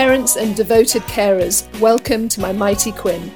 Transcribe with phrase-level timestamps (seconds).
[0.00, 3.30] Parents and devoted carers, welcome to My Mighty Quinn,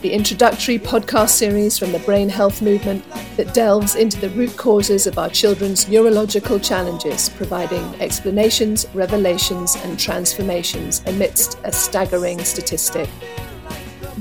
[0.00, 3.04] the introductory podcast series from the Brain Health Movement
[3.36, 9.98] that delves into the root causes of our children's neurological challenges, providing explanations, revelations, and
[9.98, 13.08] transformations amidst a staggering statistic.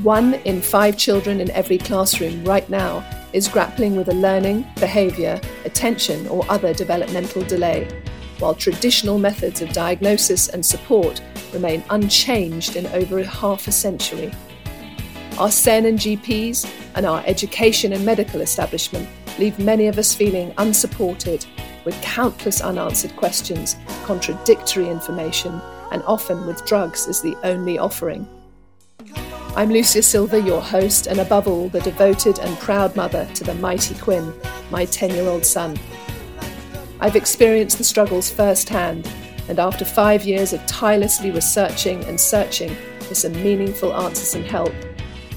[0.02, 5.40] One in five children in every classroom right now is grappling with a learning, behaviour,
[5.64, 7.88] attention, or other developmental delay,
[8.40, 11.22] while traditional methods of diagnosis and support
[11.54, 14.32] remain unchanged in over half a century.
[15.38, 20.54] Our SEN and GPs and our education and medical establishment leave many of us feeling
[20.58, 21.46] unsupported,
[21.86, 25.60] with countless unanswered questions, contradictory information,
[25.92, 28.28] and often with drugs as the only offering.
[29.56, 33.54] I'm Lucia Silver, your host, and above all, the devoted and proud mother to the
[33.56, 34.34] mighty Quinn,
[34.72, 35.78] my 10 year old son.
[37.00, 39.08] I've experienced the struggles firsthand,
[39.50, 44.74] and after five years of tirelessly researching and searching for some meaningful answers and help,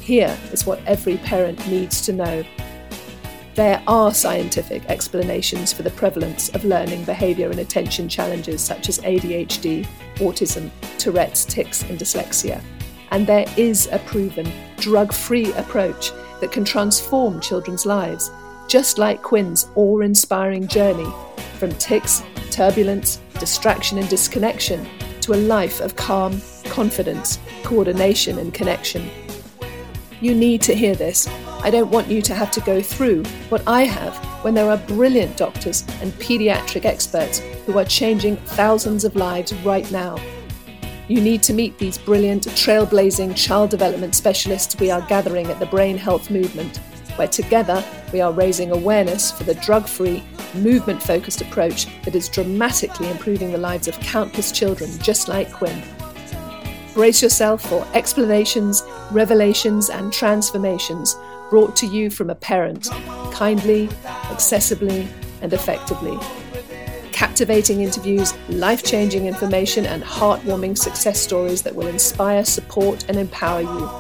[0.01, 2.45] here is what every parent needs to know.
[3.57, 8.99] There are scientific explanations for the prevalence of learning behaviour and attention challenges such as
[8.99, 12.63] ADHD, autism, Tourette's, tics, and dyslexia.
[13.11, 18.31] And there is a proven, drug free approach that can transform children's lives,
[18.69, 21.11] just like Quinn's awe inspiring journey
[21.59, 24.87] from ticks, turbulence, distraction, and disconnection
[25.21, 29.09] to a life of calm, confidence, coordination, and connection.
[30.21, 31.29] You need to hear this.
[31.63, 34.77] I don't want you to have to go through what I have when there are
[34.77, 40.17] brilliant doctors and pediatric experts who are changing thousands of lives right now.
[41.09, 45.67] You need to meet these brilliant, trailblazing child development specialists we are gathering at the
[45.67, 46.81] Brain Health Movement,
[47.17, 50.23] where together we are raising awareness for the drug free,
[50.55, 55.83] movement focused approach that is dramatically improving the lives of countless children just like Quinn.
[56.95, 61.17] Brace yourself for explanations, revelations, and transformations
[61.51, 62.89] brought to you from a parent,
[63.33, 63.89] kindly,
[64.31, 65.07] accessibly,
[65.43, 66.19] and effectively.
[67.13, 73.61] Captivating interviews, life changing information, and heartwarming success stories that will inspire, support, and empower
[73.61, 73.91] you.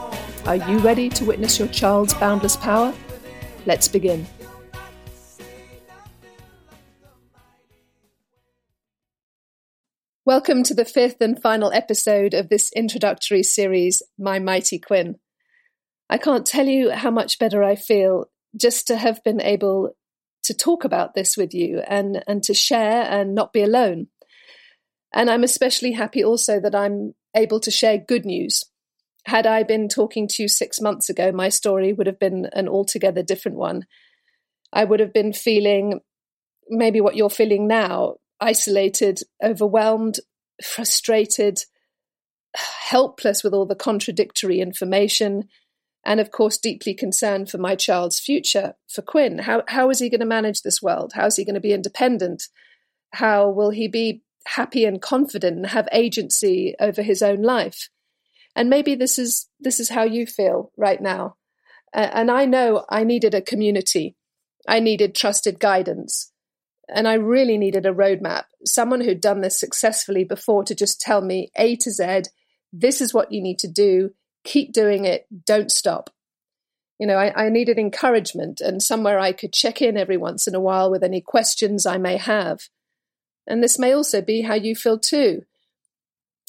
[0.47, 2.94] Are you ready to witness your child's boundless power?
[3.66, 4.25] Let's begin.
[10.25, 15.16] Welcome to the fifth and final episode of this introductory series, My Mighty Quinn.
[16.09, 19.97] I can't tell you how much better I feel just to have been able
[20.44, 24.06] to talk about this with you and, and to share and not be alone.
[25.12, 28.65] And I'm especially happy also that I'm able to share good news.
[29.26, 32.69] Had I been talking to you six months ago, my story would have been an
[32.69, 33.84] altogether different one.
[34.72, 35.98] I would have been feeling
[36.69, 40.20] maybe what you're feeling now isolated, overwhelmed,
[40.65, 41.65] frustrated,
[42.54, 45.48] helpless with all the contradictory information,
[46.04, 49.38] and of course, deeply concerned for my child's future, for Quinn.
[49.38, 51.15] How, how is he going to manage this world?
[51.15, 52.44] How is he going to be independent?
[53.10, 57.88] How will he be happy and confident and have agency over his own life?
[58.56, 61.37] And maybe this is this is how you feel right now.
[61.94, 64.17] Uh, and I know I needed a community.
[64.67, 66.33] I needed trusted guidance.
[66.89, 71.21] And I really needed a roadmap, someone who'd done this successfully before to just tell
[71.21, 72.22] me A to Z,
[72.72, 74.11] this is what you need to do,
[74.45, 76.11] keep doing it, don't stop.
[76.99, 80.55] You know, I, I needed encouragement and somewhere I could check in every once in
[80.55, 82.69] a while with any questions I may have.
[83.49, 85.43] And this may also be how you feel too.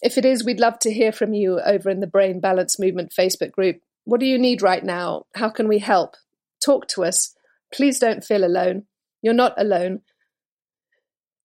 [0.02, 3.14] If it is, we'd love to hear from you over in the Brain Balance Movement
[3.18, 3.78] Facebook group.
[4.06, 5.24] What do you need right now?
[5.36, 6.16] How can we help?
[6.64, 7.34] Talk to us.
[7.74, 8.86] Please don't feel alone.
[9.22, 10.02] You're not alone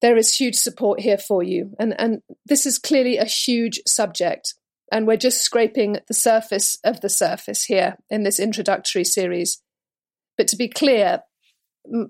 [0.03, 1.75] there is huge support here for you.
[1.79, 4.55] And, and this is clearly a huge subject.
[4.91, 9.63] And we're just scraping the surface of the surface here in this introductory series.
[10.37, 11.21] But to be clear,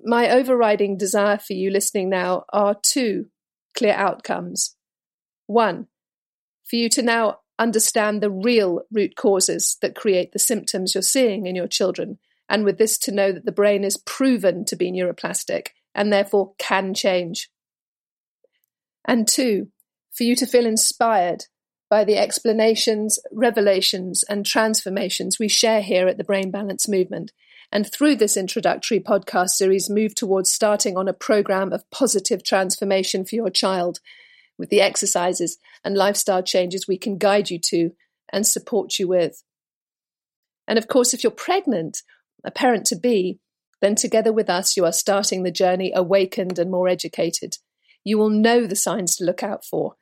[0.05, 3.27] my overriding desire for you listening now are two
[3.77, 4.75] clear outcomes.
[5.47, 5.87] One,
[6.73, 11.45] for you to now understand the real root causes that create the symptoms you're seeing
[11.45, 12.19] in your children.
[12.49, 16.55] And with this, to know that the brain is proven to be neuroplastic and therefore
[16.57, 17.51] can change.
[19.05, 19.69] And two,
[20.15, 21.45] for you to feel inspired
[21.91, 27.33] by the explanations, revelations, and transformations we share here at the Brain Balance Movement.
[27.71, 33.27] And through this introductory podcast series, move towards starting on a program of positive transformation
[33.27, 34.01] for your child
[34.59, 37.93] with the exercises and lifestyle changes we can guide you to
[38.33, 39.43] and support you with.
[40.69, 42.03] And of course, if you're pregnant,
[42.45, 43.39] a parent to be,
[43.81, 47.57] then together with us, you are starting the journey awakened and more educated
[48.05, 49.95] you will know the signs to look out for.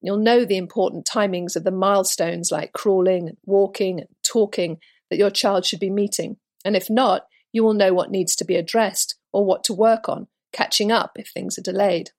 [0.00, 4.78] You'll know the important timings of the milestones like crawling, walking, and talking
[5.10, 6.36] that your child should be meeting.
[6.64, 10.08] And if not, you will know what needs to be addressed or what to work
[10.08, 12.10] on, catching up if things are delayed.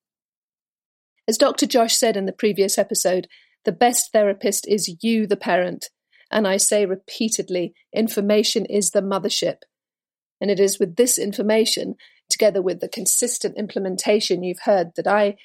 [1.28, 1.66] As Dr.
[1.66, 3.28] Josh said in the previous episode,
[3.64, 5.90] the best therapist is you, the parent.
[6.32, 9.64] And I say repeatedly, information is the mothership.
[10.40, 11.96] And it is with this information,
[12.30, 15.38] together with the consistent implementation you've heard that I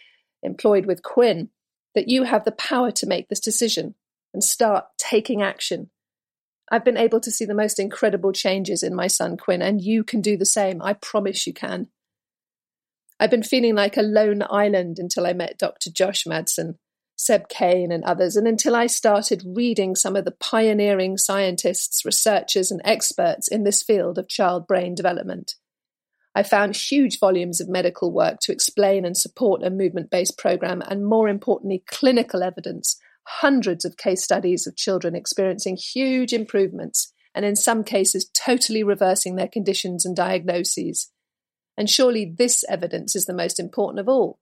[0.42, 1.50] employed with Quinn,
[1.94, 3.94] that you have the power to make this decision
[4.34, 5.90] and start taking action.
[6.70, 10.04] I've been able to see the most incredible changes in my son Quinn, and you
[10.04, 10.80] can do the same.
[10.82, 11.88] I promise you can.
[13.20, 15.90] I've been feeling like a lone island until I met Dr.
[15.90, 16.76] Josh Madsen,
[17.16, 22.70] Seb Kane, and others, and until I started reading some of the pioneering scientists, researchers,
[22.70, 25.56] and experts in this field of child brain development.
[26.34, 30.82] I found huge volumes of medical work to explain and support a movement based program,
[30.88, 37.44] and more importantly, clinical evidence hundreds of case studies of children experiencing huge improvements and
[37.44, 41.10] in some cases totally reversing their conditions and diagnoses.
[41.76, 44.38] And surely this evidence is the most important of all.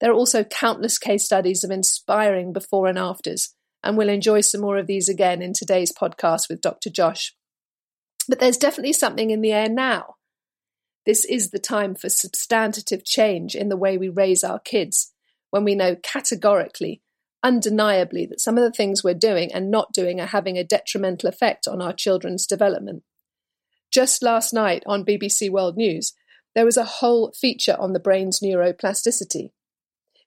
[0.00, 4.60] There are also countless case studies of inspiring before and afters, and we'll enjoy some
[4.60, 6.90] more of these again in today's podcast with Dr.
[6.90, 7.34] Josh.
[8.28, 10.16] But there's definitely something in the air now.
[11.06, 15.12] This is the time for substantive change in the way we raise our kids,
[15.50, 17.02] when we know categorically
[17.42, 21.28] undeniably that some of the things we're doing and not doing are having a detrimental
[21.28, 23.02] effect on our children's development.
[23.90, 26.14] Just last night on BBC World News,
[26.54, 29.50] there was a whole feature on the brain's neuroplasticity.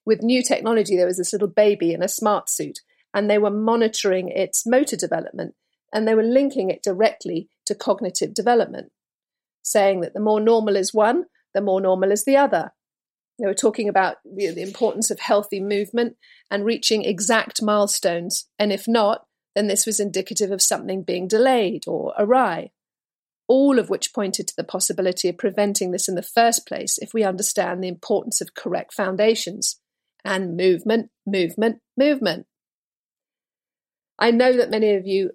[0.05, 2.79] With new technology, there was this little baby in a smart suit,
[3.13, 5.55] and they were monitoring its motor development
[5.93, 8.91] and they were linking it directly to cognitive development,
[9.61, 12.71] saying that the more normal is one, the more normal is the other.
[13.39, 16.17] They were talking about the, the importance of healthy movement
[16.49, 18.47] and reaching exact milestones.
[18.57, 19.25] And if not,
[19.55, 22.71] then this was indicative of something being delayed or awry.
[23.47, 27.13] All of which pointed to the possibility of preventing this in the first place if
[27.13, 29.79] we understand the importance of correct foundations
[30.23, 32.45] and movement, movement, movement.
[34.17, 35.31] I know that many of you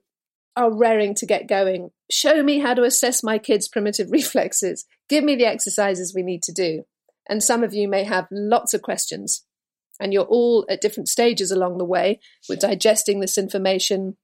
[0.56, 1.90] are raring to get going.
[2.10, 4.86] Show me how to assess my kids' primitive reflexes.
[5.08, 6.84] Give me the exercises we need to do.
[7.28, 9.44] And some of you may have lots of questions,
[10.00, 14.16] and you're all at different stages along the way with digesting this information.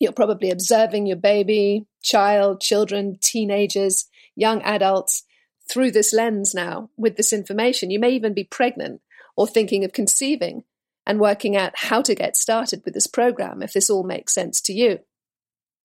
[0.00, 4.06] You're probably observing your baby, child, children, teenagers,
[4.36, 5.24] young adults
[5.70, 7.90] through this lens now with this information.
[7.90, 9.00] You may even be pregnant
[9.36, 10.64] or thinking of conceiving
[11.06, 14.60] and working out how to get started with this program if this all makes sense
[14.62, 15.00] to you.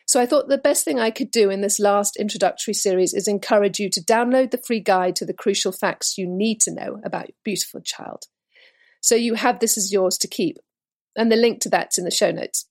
[0.06, 3.28] So I thought the best thing I could do in this last introductory series is
[3.28, 7.00] encourage you to download the free guide to the crucial facts you need to know
[7.06, 8.26] about your beautiful child.
[9.02, 10.58] So you have this as yours to keep.
[11.16, 12.66] And the link to that's in the show notes.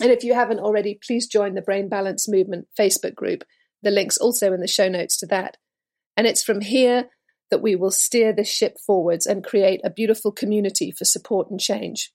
[0.00, 3.44] And if you haven't already, please join the Brain Balance Movement Facebook group.
[3.82, 5.56] The link's also in the show notes to that.
[6.16, 7.10] And it's from here
[7.50, 11.60] that we will steer this ship forwards and create a beautiful community for support and
[11.60, 12.12] change.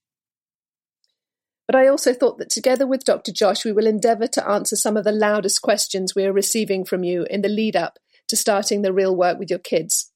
[1.67, 3.31] But I also thought that together with Dr.
[3.31, 7.03] Josh, we will endeavour to answer some of the loudest questions we are receiving from
[7.03, 7.97] you in the lead up
[8.27, 10.11] to starting the real work with your kids.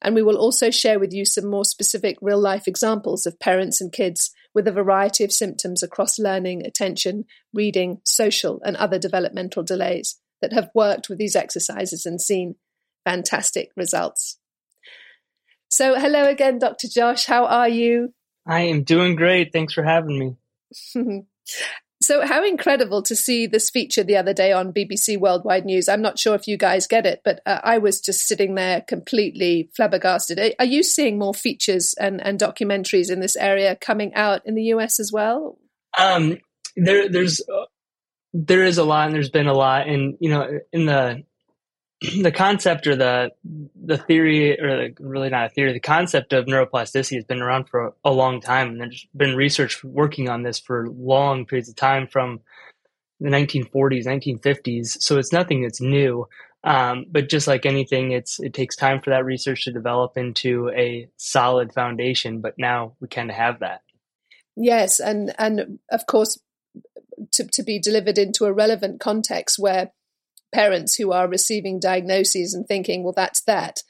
[0.00, 3.80] And we will also share with you some more specific real life examples of parents
[3.80, 9.62] and kids with a variety of symptoms across learning, attention, reading, social, and other developmental
[9.62, 12.54] delays that have worked with these exercises and seen
[13.04, 14.38] fantastic results.
[15.70, 16.88] So, hello again, Dr.
[16.88, 17.26] Josh.
[17.26, 18.14] How are you?
[18.46, 19.52] I am doing great.
[19.52, 20.36] Thanks for having
[20.94, 21.24] me.
[22.00, 25.88] so, how incredible to see this feature the other day on BBC Worldwide News.
[25.88, 28.82] I'm not sure if you guys get it, but uh, I was just sitting there
[28.82, 30.54] completely flabbergasted.
[30.60, 34.64] Are you seeing more features and, and documentaries in this area coming out in the
[34.74, 35.58] US as well?
[35.98, 36.38] Um,
[36.76, 37.64] there, there's, uh,
[38.32, 41.24] there is a lot, and there's been a lot, and you know, in the
[42.22, 43.32] the concept or the
[43.74, 47.92] the theory or really not a theory the concept of neuroplasticity has been around for
[48.04, 52.06] a, long time and there's been research working on this for long periods of time
[52.06, 52.40] from
[53.18, 56.26] the 1940s 1950s so it's nothing that's new.
[56.64, 60.70] Um, but just like anything it's it takes time for that research to develop into
[60.70, 63.82] a solid foundation but now we kind of have that.
[64.56, 66.38] Yes and and of course
[67.32, 69.92] to, to be delivered into a relevant context where
[70.52, 73.82] parents who are receiving diagnoses and thinking, well, that's that.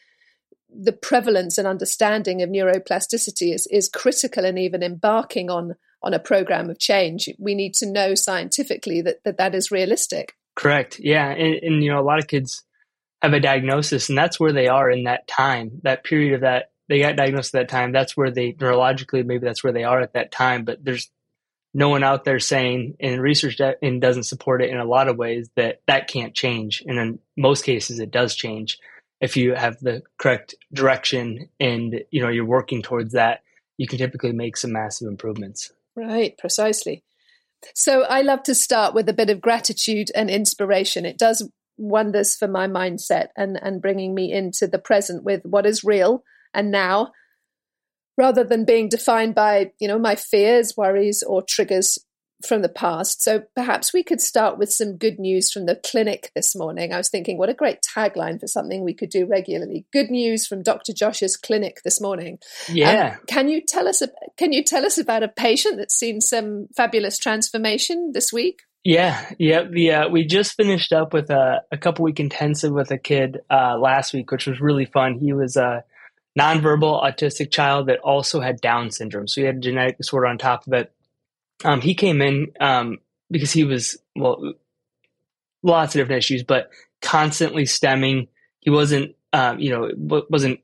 [0.68, 6.18] The prevalence and understanding of neuroplasticity is, is critical in even embarking on, on a
[6.18, 7.28] program of change.
[7.38, 10.34] We need to know scientifically that that, that is realistic.
[10.54, 10.98] Correct.
[10.98, 11.30] Yeah.
[11.30, 12.64] And, and, you know, a lot of kids
[13.22, 16.70] have a diagnosis, and that's where they are in that time, that period of that
[16.88, 20.00] they got diagnosed at that time, that's where they neurologically maybe that's where they are
[20.00, 20.64] at that time.
[20.64, 21.10] But there's
[21.75, 25.08] no one out there saying, and research that and doesn't support it in a lot
[25.08, 26.82] of ways that that can't change.
[26.87, 28.78] And in most cases, it does change
[29.20, 33.42] if you have the correct direction and you know you're working towards that.
[33.76, 35.72] You can typically make some massive improvements.
[35.94, 37.04] Right, precisely.
[37.75, 41.04] So I love to start with a bit of gratitude and inspiration.
[41.04, 45.66] It does wonders for my mindset and, and bringing me into the present with what
[45.66, 47.12] is real and now
[48.18, 51.98] rather than being defined by, you know, my fears, worries, or triggers
[52.46, 53.22] from the past.
[53.22, 56.92] So perhaps we could start with some good news from the clinic this morning.
[56.92, 59.87] I was thinking, what a great tagline for something we could do regularly.
[59.92, 60.92] Good news from Dr.
[60.92, 62.38] Josh's clinic this morning.
[62.68, 63.14] Yeah.
[63.14, 64.02] Um, can you tell us?
[64.37, 68.62] Can you tell us about a patient that's seen some fabulous transformation this week?
[68.84, 70.04] Yeah, yeah.
[70.04, 73.76] Uh, we just finished up with a, a couple week intensive with a kid uh,
[73.76, 75.18] last week, which was really fun.
[75.18, 75.84] He was a
[76.38, 80.38] nonverbal autistic child that also had Down syndrome, so he had a genetic disorder on
[80.38, 80.92] top of it
[81.64, 82.99] um, he came in um,
[83.30, 84.54] because he was well,
[85.62, 86.71] lots of different issues, but
[87.02, 88.28] constantly stimming.
[88.61, 89.90] He wasn't, um, you know,
[90.30, 90.61] wasn't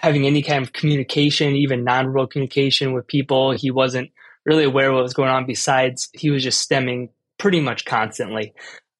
[0.00, 3.52] having any kind of communication, even nonverbal communication with people.
[3.52, 4.10] He wasn't
[4.44, 5.46] really aware of what was going on.
[5.46, 8.54] Besides, he was just stimming pretty much constantly.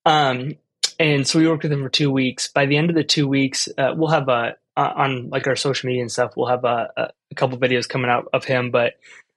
[0.06, 0.56] Um,
[0.98, 2.48] and so we worked with him for two weeks.
[2.48, 5.56] By the end of the two weeks, uh, we'll have a uh, on like our
[5.56, 6.32] social media and stuff.
[6.36, 8.94] We'll have a, a couple videos coming out of him, but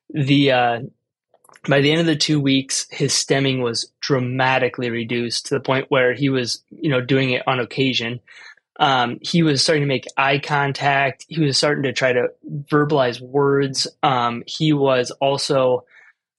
[0.10, 0.80] the uh,
[1.68, 5.88] by the end of the two weeks, his stimming was dramatically reduced to the point
[5.90, 8.20] where he was, you know, doing it on occasion.
[8.80, 11.26] Um, he was starting to make eye contact.
[11.28, 12.28] He was starting to try to
[12.72, 13.88] verbalize words.
[14.04, 15.86] Um, he was also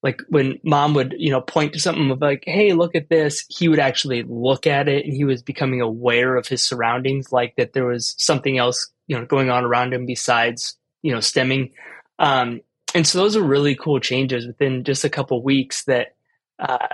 [0.02, 3.44] like when mom would, you know, point to something of like, Hey, look at this.
[3.48, 7.54] He would actually look at it and he was becoming aware of his surroundings, like
[7.56, 11.72] that there was something else, you know, going on around him besides, you know, stimming.
[12.18, 12.60] Um,
[12.94, 16.14] and so those are really cool changes within just a couple weeks that
[16.58, 16.88] uh,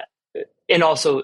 [0.68, 1.22] and also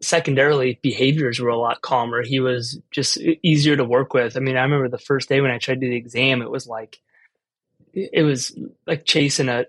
[0.00, 4.56] secondarily behaviors were a lot calmer he was just easier to work with i mean
[4.56, 6.98] i remember the first day when i tried to do the exam it was like
[7.94, 9.64] it was like chasing a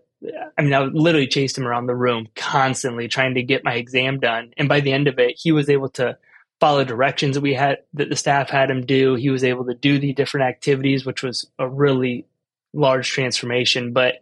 [0.57, 4.19] i mean i literally chased him around the room constantly trying to get my exam
[4.19, 6.17] done and by the end of it he was able to
[6.59, 9.73] follow directions that we had that the staff had him do he was able to
[9.73, 12.25] do the different activities which was a really
[12.73, 14.15] large transformation, but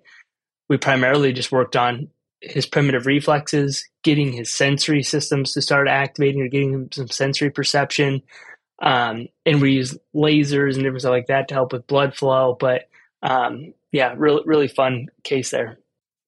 [0.70, 2.10] we primarily just worked on
[2.42, 7.50] his primitive reflexes, getting his sensory systems to start activating or getting him some sensory
[7.50, 8.22] perception.
[8.82, 12.58] Um, and we use lasers and different stuff like that to help with blood flow.
[12.60, 12.90] But
[13.22, 15.78] um, yeah, really, really fun case there.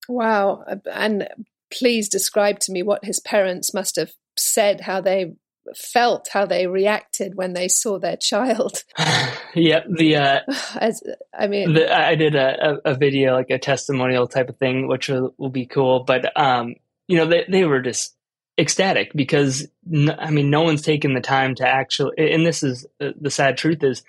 [0.08, 0.64] Wow.
[0.92, 1.28] And
[1.72, 5.34] please describe to me what his parents must have said, how they
[5.76, 8.84] felt how they reacted when they saw their child.
[9.56, 10.40] yeah, the uh,
[10.80, 11.04] as
[11.38, 15.10] I mean, the, I did a, a, video like a testimonial type of thing, which
[15.10, 16.04] will, will be cool.
[16.04, 16.76] But um,
[17.08, 18.16] you know, they they were just
[18.58, 23.12] ecstatic because I mean, no one's taken the time to actually, and this is uh,
[23.20, 24.04] the sad truth is.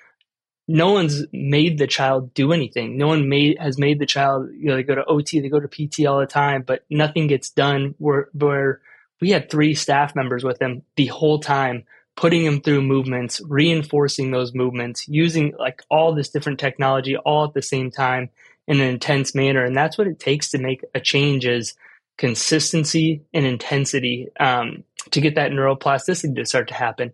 [0.66, 2.96] No one's made the child do anything.
[2.96, 4.48] No one made has made the child.
[4.54, 7.26] You know, they go to OT, they go to PT all the time, but nothing
[7.26, 7.94] gets done.
[7.98, 8.80] Where where
[9.20, 11.84] we had three staff members with him the whole time
[12.16, 17.54] putting him through movements reinforcing those movements using like all this different technology all at
[17.54, 18.28] the same time
[18.66, 21.74] in an intense manner and that's what it takes to make a change is
[22.18, 27.12] consistency and intensity um, to get that neuroplasticity to start to happen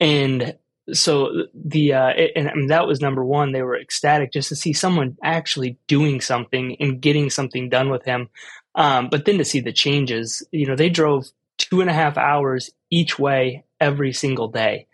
[0.00, 0.56] and
[0.92, 4.72] so the uh, and, and that was number one they were ecstatic just to see
[4.72, 8.28] someone actually doing something and getting something done with him
[8.74, 11.26] um, but then to see the changes, you know, they drove
[11.58, 14.86] two and a half hours each way every single day.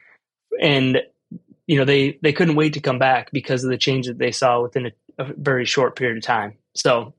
[0.61, 0.99] And,
[1.67, 4.33] you know, they, they couldn't wait to come back because of the change that they
[4.33, 6.55] saw within a, a very short period of time.
[6.75, 7.15] So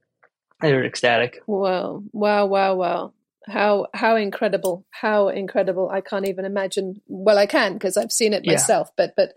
[0.62, 1.42] they were ecstatic.
[1.48, 2.04] Wow.
[2.12, 2.46] Wow.
[2.48, 2.76] Wow.
[2.76, 3.14] Wow.
[3.50, 4.86] How, how incredible.
[4.90, 5.90] How incredible.
[5.90, 7.02] I can't even imagine.
[7.08, 9.08] Well, I can because I've seen it myself, yeah.
[9.16, 9.34] but,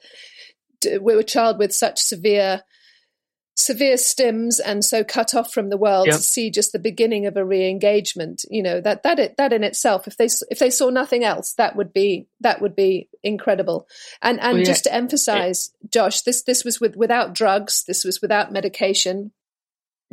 [0.81, 2.63] but we're a child with such severe
[3.55, 6.17] severe stims and so cut off from the world yep.
[6.17, 9.63] to see just the beginning of a re-engagement you know that that it, that in
[9.63, 13.87] itself if they if they saw nothing else that would be that would be incredible
[14.23, 14.65] and and well, yeah.
[14.65, 19.33] just to emphasize Josh this this was with without drugs this was without medication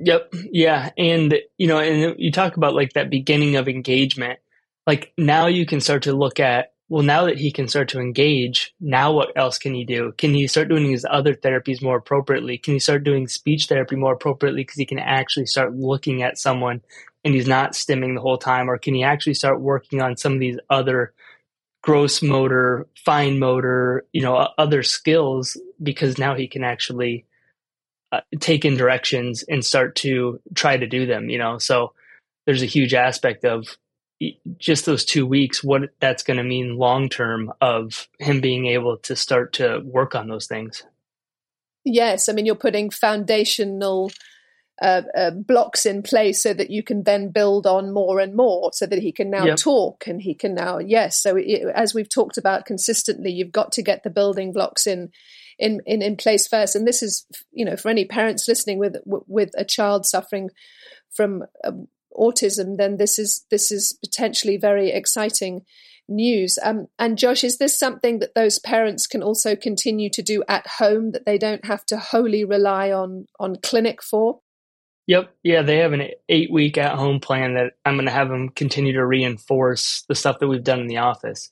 [0.03, 4.39] yep yeah and you know and you talk about like that beginning of engagement
[4.87, 7.99] like now you can start to look at well, now that he can start to
[7.99, 10.11] engage, now what else can he do?
[10.17, 12.57] Can he start doing his other therapies more appropriately?
[12.57, 16.39] Can he start doing speech therapy more appropriately because he can actually start looking at
[16.39, 16.81] someone
[17.23, 18.67] and he's not stimming the whole time?
[18.67, 21.13] Or can he actually start working on some of these other
[21.83, 27.25] gross motor, fine motor, you know, other skills because now he can actually
[28.11, 31.29] uh, take in directions and start to try to do them.
[31.29, 31.93] You know, so
[32.45, 33.77] there's a huge aspect of
[34.57, 38.97] just those two weeks, what that's going to mean long term of him being able
[38.97, 40.83] to start to work on those things.
[41.85, 44.11] Yes, I mean you're putting foundational
[44.81, 48.71] uh, uh, blocks in place so that you can then build on more and more,
[48.73, 49.57] so that he can now yep.
[49.57, 51.17] talk and he can now yes.
[51.17, 55.11] So it, as we've talked about consistently, you've got to get the building blocks in.
[55.59, 58.95] In, in, in place first, and this is, you know, for any parents listening with
[59.05, 60.51] with a child suffering
[61.11, 65.65] from um, autism, then this is this is potentially very exciting
[66.07, 66.57] news.
[66.63, 70.65] Um, and Josh, is this something that those parents can also continue to do at
[70.65, 74.39] home that they don't have to wholly rely on on clinic for?
[75.07, 75.33] Yep.
[75.43, 78.49] Yeah, they have an eight week at home plan that I'm going to have them
[78.49, 81.49] continue to reinforce the stuff that we've done in the office.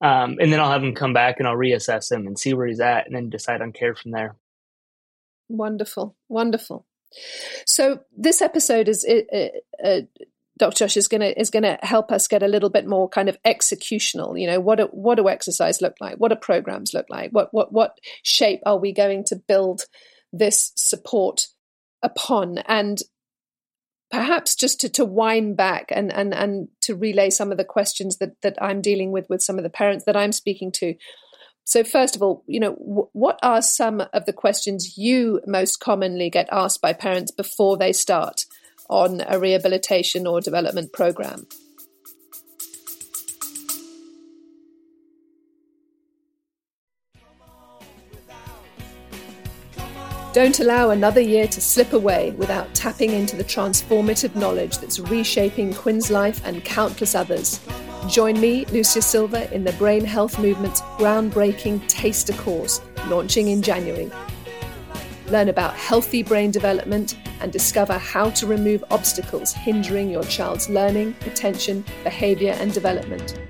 [0.00, 2.66] Um, and then I'll have him come back and I'll reassess him and see where
[2.66, 4.36] he's at and then decide on care from there.
[5.48, 6.16] Wonderful.
[6.28, 6.86] Wonderful.
[7.66, 9.48] So this episode is uh,
[9.82, 10.00] uh,
[10.58, 10.76] Dr.
[10.76, 13.28] Josh is going to is going to help us get a little bit more kind
[13.28, 14.38] of executional.
[14.38, 16.16] You know, what do, what do exercise look like?
[16.16, 17.30] What do programs look like?
[17.30, 19.84] What what what shape are we going to build
[20.32, 21.46] this support
[22.02, 23.00] upon and
[24.10, 28.18] perhaps just to, to wind back and, and, and to relay some of the questions
[28.18, 30.94] that, that I'm dealing with with some of the parents that I'm speaking to.
[31.64, 35.80] So, first of all, you know, w- what are some of the questions you most
[35.80, 38.46] commonly get asked by parents before they start
[38.88, 41.46] on a rehabilitation or development program?
[50.38, 55.74] Don't allow another year to slip away without tapping into the transformative knowledge that's reshaping
[55.74, 57.58] Quinn's life and countless others.
[58.08, 64.12] Join me, Lucia Silver, in the Brain Health Movement's groundbreaking Taster course, launching in January.
[65.26, 71.16] Learn about healthy brain development and discover how to remove obstacles hindering your child's learning,
[71.26, 73.40] attention, behavior, and development.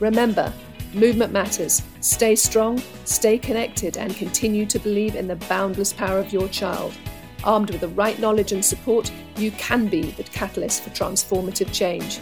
[0.00, 0.52] Remember,
[0.94, 1.82] Movement matters.
[2.00, 6.94] Stay strong, stay connected, and continue to believe in the boundless power of your child.
[7.42, 12.20] Armed with the right knowledge and support, you can be the catalyst for transformative change.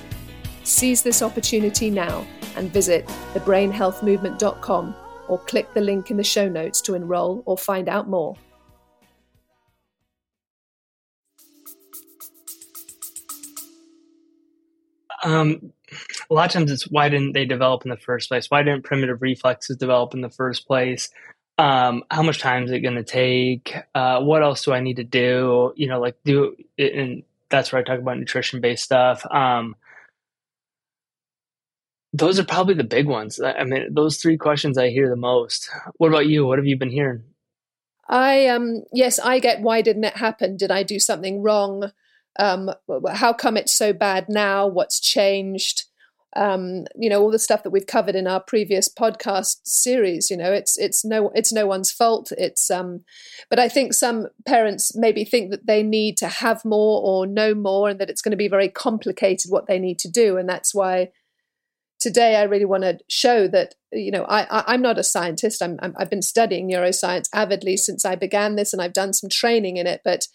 [0.65, 4.95] Seize this opportunity now and visit thebrainhealthmovement.com
[5.29, 8.37] or click the link in the show notes to enroll or find out more.
[15.25, 15.73] Um,
[16.31, 18.51] a lot of times it's why didn't they develop in the first place?
[18.51, 21.11] Why didn't primitive reflexes develop in the first place?
[21.59, 23.75] Um, how much time is it going to take?
[23.95, 25.73] Uh, what else do I need to do?
[25.77, 29.25] You know, like do and that's where I talk about nutrition based stuff.
[29.31, 29.77] Um,
[32.13, 33.41] those are probably the big ones.
[33.41, 35.71] I mean, those three questions I hear the most.
[35.97, 36.47] What about you?
[36.47, 37.23] What have you been hearing?
[38.09, 40.57] I um yes, I get why didn't it happen?
[40.57, 41.93] Did I do something wrong?
[42.39, 42.71] Um,
[43.11, 44.67] how come it's so bad now?
[44.67, 45.85] What's changed?
[46.35, 50.31] Um, you know all the stuff that we've covered in our previous podcast series.
[50.31, 52.33] You know, it's it's no it's no one's fault.
[52.39, 53.05] It's um,
[53.51, 57.55] but I think some parents maybe think that they need to have more or know
[57.55, 60.49] more, and that it's going to be very complicated what they need to do, and
[60.49, 61.11] that's why
[62.01, 65.63] today I really want to show that you know I, am not a scientist.
[65.63, 69.29] I'm, i have been studying neuroscience avidly since I began this, and I've done some
[69.29, 70.29] training in it, but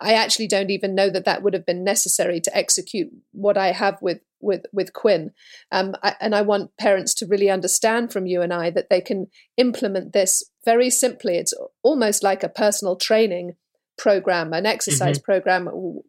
[0.00, 3.72] I actually don't even know that that would have been necessary to execute what I
[3.72, 5.32] have with with with Quinn.
[5.70, 9.00] Um, I, and I want parents to really understand from you and I that they
[9.00, 11.36] can implement this very simply.
[11.36, 13.56] It's almost like a personal training
[13.98, 15.24] program, an exercise mm-hmm.
[15.24, 15.66] program.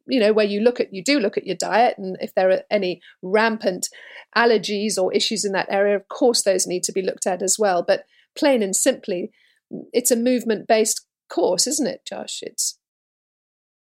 [0.08, 2.50] You know, where you look at you do look at your diet, and if there
[2.52, 3.90] are any rampant
[4.36, 7.60] allergies or issues in that area, of course those need to be looked at as
[7.60, 7.84] well.
[7.84, 9.32] But plain and simply,
[9.92, 12.40] it's a movement based course, isn't it, Josh?
[12.42, 12.80] It's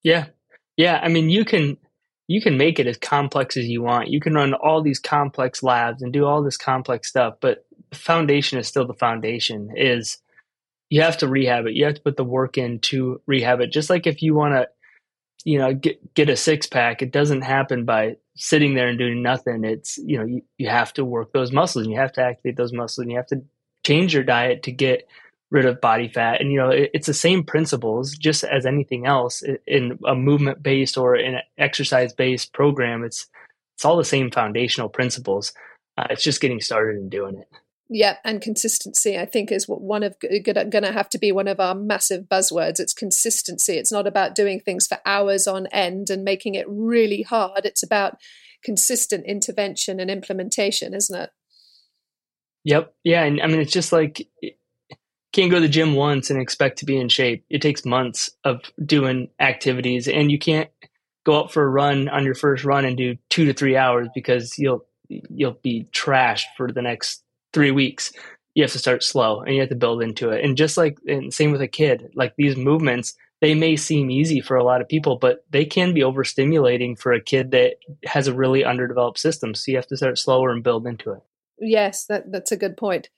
[0.08, 0.28] yeah.
[0.78, 1.02] Yeah.
[1.04, 1.78] I mean, you can
[2.28, 4.08] you can make it as complex as you want.
[4.08, 7.98] You can run all these complex labs and do all this complex stuff, but the
[7.98, 10.18] foundation is still the foundation is
[10.90, 11.74] you have to rehab it.
[11.74, 13.74] You have to put the work in to rehab it.
[13.74, 14.70] Just like if you want to,
[15.44, 19.22] you know, get get a six pack, it doesn't happen by sitting there and doing
[19.22, 19.66] nothing.
[19.66, 22.56] It's you know, you, you have to work those muscles and you have to activate
[22.56, 23.44] those muscles and you have to
[23.86, 25.06] change your diet to get
[25.50, 26.42] rid of body fat.
[26.42, 30.62] And, you know, it, it's the same principles just as anything else in a movement
[30.62, 33.04] based or in an exercise based program.
[33.04, 33.28] It's,
[33.76, 35.54] it's all the same foundational principles.
[35.98, 37.48] Uh, it's just getting started and doing it.
[37.90, 41.48] Yeah, and consistency, I think, is what one of going to have to be one
[41.48, 42.82] of our massive buzzwords.
[42.82, 43.78] It's consistency.
[43.78, 47.66] It's not about doing things for hours on end and making it really hard.
[47.66, 48.18] It's about
[48.62, 51.30] consistent intervention and implementation, isn't it?
[52.66, 52.94] Yep.
[53.06, 54.28] Yeah, and I mean, it's just like
[55.38, 57.46] can't go to the gym once and expect to be in shape.
[57.48, 60.70] It takes months of doing activities, and you can't
[61.26, 64.08] go out for a run on your first run and do two to three hours
[64.16, 67.24] because you'll you'll be trashed for the next
[67.54, 68.12] three weeks.
[68.56, 70.44] You have to start slow and you have to build into it.
[70.44, 74.42] And just like and same with a kid, like these movements, they may seem easy
[74.42, 78.28] for a lot of people, but they can be overstimulating for a kid that has
[78.28, 79.54] a really underdeveloped system.
[79.54, 81.22] So you have to start slower and build into it.
[81.60, 83.10] Yes, that, that's a good point.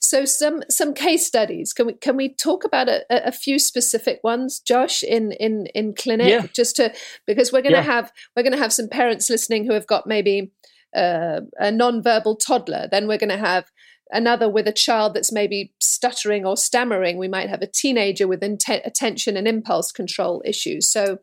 [0.00, 1.72] So some some case studies.
[1.72, 5.94] Can we can we talk about a, a few specific ones, Josh, in in in
[5.94, 6.46] clinic, yeah.
[6.54, 6.92] just to
[7.26, 7.82] because we're going to yeah.
[7.82, 10.52] have we're going to have some parents listening who have got maybe
[10.94, 12.88] uh, a non-verbal toddler.
[12.90, 13.70] Then we're going to have
[14.10, 17.18] another with a child that's maybe stuttering or stammering.
[17.18, 20.88] We might have a teenager with attention and impulse control issues.
[20.88, 21.18] So,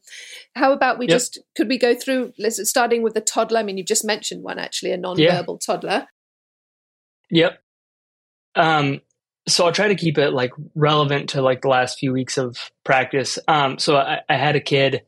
[0.55, 1.15] how about we yep.
[1.15, 3.59] just could we go through starting with the toddler?
[3.59, 5.73] I mean, you've just mentioned one actually, a non-verbal yeah.
[5.73, 6.07] toddler.
[7.31, 7.59] Yep.
[8.55, 9.01] Um,
[9.47, 12.71] so I'll try to keep it like relevant to like the last few weeks of
[12.83, 13.37] practice.
[13.47, 15.03] Um, so I, I, had a kid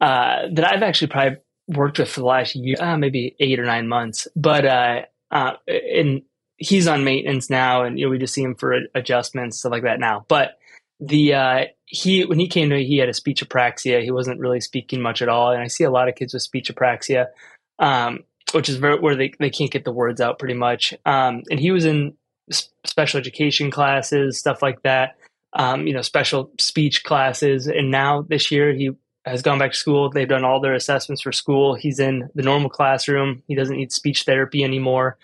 [0.00, 3.66] uh, that I've actually probably worked with for the last year, uh, maybe eight or
[3.66, 6.22] nine months, but uh, uh, and
[6.56, 9.82] he's on maintenance now, and you know we just see him for adjustments stuff like
[9.82, 10.24] that now.
[10.28, 10.58] But
[11.00, 14.02] the uh, he when he came to me, he had a speech apraxia.
[14.02, 16.42] He wasn't really speaking much at all, and I see a lot of kids with
[16.42, 17.26] speech apraxia.
[17.78, 20.94] Um, which is where they, they can't get the words out pretty much.
[21.04, 22.14] Um, and he was in
[22.84, 25.16] special education classes, stuff like that.
[25.54, 27.66] Um, you know, special speech classes.
[27.66, 28.90] And now this year he
[29.24, 30.10] has gone back to school.
[30.10, 31.74] They've done all their assessments for school.
[31.74, 33.42] He's in the normal classroom.
[33.46, 35.16] He doesn't need speech therapy anymore.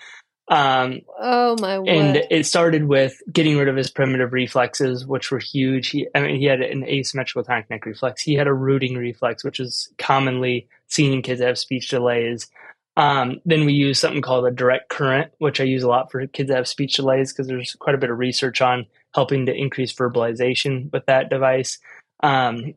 [0.48, 1.88] Um, oh my word.
[1.88, 5.88] And it started with getting rid of his primitive reflexes, which were huge.
[5.88, 8.22] He, I mean, he had an asymmetrical tonic neck reflex.
[8.22, 12.48] He had a rooting reflex, which is commonly seen in kids that have speech delays.
[12.96, 16.24] Um, then we use something called a direct current, which I use a lot for
[16.28, 19.54] kids that have speech delays because there's quite a bit of research on helping to
[19.54, 21.78] increase verbalization with that device.
[22.22, 22.74] Um,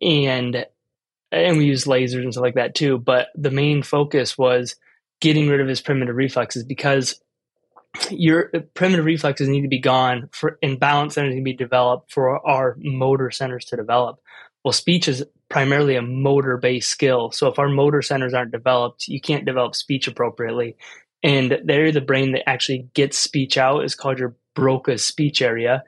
[0.00, 0.66] and
[1.32, 2.98] and we use lasers and stuff like that too.
[2.98, 4.76] But the main focus was
[5.20, 7.20] getting rid of his primitive reflexes because
[8.10, 12.12] your primitive reflexes need to be gone for and balance centers need to be developed
[12.12, 14.20] for our motor centers to develop.
[14.64, 17.30] Well, speech is primarily a motor based skill.
[17.30, 20.76] So if our motor centers aren't developed, you can't develop speech appropriately.
[21.22, 25.82] And there, the brain that actually gets speech out is called your Broca's speech area.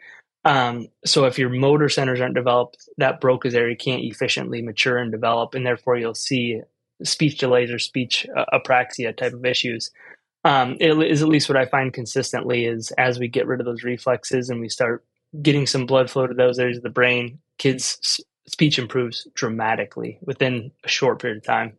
[0.44, 5.12] Um, so if your motor centers aren't developed, that Broca's area can't efficiently mature and
[5.12, 6.60] develop, and therefore you'll see
[7.02, 9.90] speech delays or speech uh, apraxia type of issues.
[10.44, 13.66] Um, it is at least what I find consistently is as we get rid of
[13.66, 15.04] those reflexes and we start
[15.42, 20.70] getting some blood flow to those areas of the brain, kids speech improves dramatically within
[20.84, 21.74] a short period of time.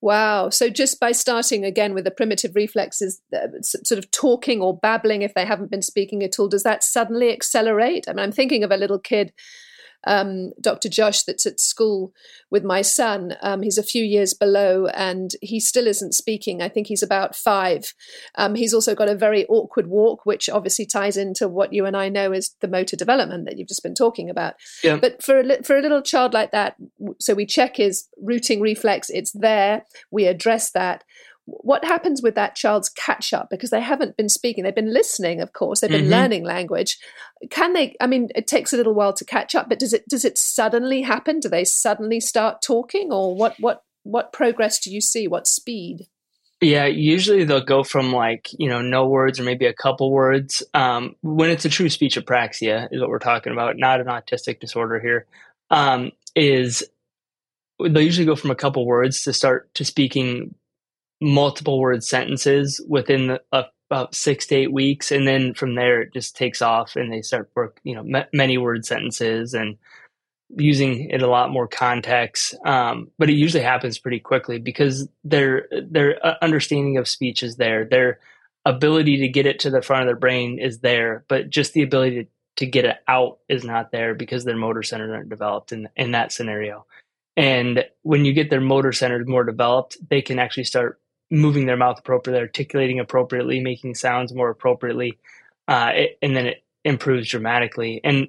[0.00, 0.50] Wow.
[0.50, 5.22] So just by starting again with the primitive reflexes, uh, sort of talking or babbling
[5.22, 8.08] if they haven't been speaking at all, does that suddenly accelerate?
[8.08, 9.32] I mean, I'm thinking of a little kid
[10.06, 10.88] um, Dr.
[10.88, 12.12] Josh that's at school
[12.50, 13.34] with my son.
[13.42, 16.62] Um, he's a few years below and he still isn't speaking.
[16.62, 17.92] I think he's about five.
[18.36, 21.96] Um, he's also got a very awkward walk, which obviously ties into what you and
[21.96, 24.54] I know is the motor development that you've just been talking about.
[24.82, 24.96] Yeah.
[24.96, 26.76] But for a, for a little child like that,
[27.20, 31.04] so we check his rooting reflex, it's there, we address that
[31.48, 34.64] what happens with that child's catch up because they haven't been speaking.
[34.64, 35.80] They've been listening of course.
[35.80, 36.10] They've been mm-hmm.
[36.10, 36.98] learning language.
[37.50, 40.06] Can they i mean it takes a little while to catch up but does it
[40.08, 41.40] does it suddenly happen?
[41.40, 43.12] Do they suddenly start talking?
[43.12, 45.26] Or what what what progress do you see?
[45.26, 46.06] What speed?
[46.60, 50.62] Yeah usually they'll go from like you know no words or maybe a couple words.
[50.74, 54.60] Um, when it's a true speech apraxia is what we're talking about not an autistic
[54.60, 55.26] disorder here
[55.70, 56.84] um, is
[57.80, 60.54] they'll usually go from a couple words to start to speaking
[61.20, 66.12] multiple word sentences within uh, about six to eight weeks, and then from there it
[66.12, 69.76] just takes off, and they start work, you know, many word sentences and
[70.56, 72.54] using it a lot more context.
[72.64, 77.56] Um, but it usually happens pretty quickly because their their uh, understanding of speech is
[77.56, 78.20] there, their
[78.64, 81.82] ability to get it to the front of their brain is there, but just the
[81.82, 85.72] ability to, to get it out is not there because their motor centers aren't developed
[85.72, 86.86] in in that scenario.
[87.36, 91.76] And when you get their motor centers more developed, they can actually start moving their
[91.76, 95.18] mouth appropriately, articulating appropriately, making sounds more appropriately,
[95.66, 98.00] uh, it, and then it improves dramatically.
[98.02, 98.28] And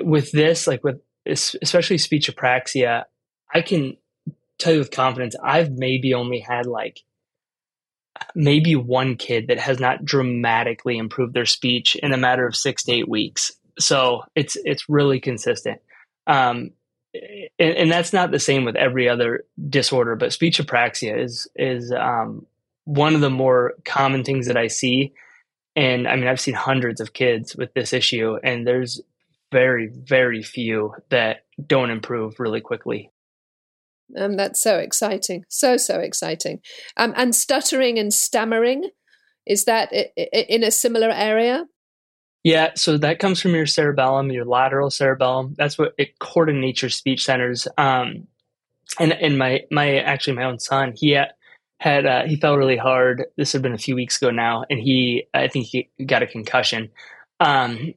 [0.00, 3.04] with this, like with especially speech apraxia,
[3.52, 3.96] I can
[4.58, 7.00] tell you with confidence, I've maybe only had like
[8.34, 12.84] maybe one kid that has not dramatically improved their speech in a matter of six
[12.84, 13.52] to eight weeks.
[13.78, 15.80] So it's it's really consistent.
[16.26, 16.70] Um,
[17.58, 21.92] and, and, that's not the same with every other disorder, but speech apraxia is is
[21.92, 22.46] um,
[22.84, 25.12] one of the more common things that I see.
[25.74, 29.00] And I mean, I've seen hundreds of kids with this issue, and there's
[29.52, 33.10] very, very few that don't improve really quickly.
[34.16, 35.44] Um, that's so exciting.
[35.48, 36.60] So, so exciting.
[36.96, 38.90] Um, and stuttering and stammering,
[39.46, 41.66] is that in a similar area?
[42.46, 45.56] Yeah, so that comes from your cerebellum, your lateral cerebellum.
[45.58, 47.66] That's what it coordinates your speech centers.
[47.76, 48.28] Um,
[49.00, 51.32] and and my my actually my own son, he had,
[51.80, 53.24] had uh, he fell really hard.
[53.36, 56.26] This had been a few weeks ago now, and he I think he got a
[56.28, 56.90] concussion.
[57.40, 57.94] Um,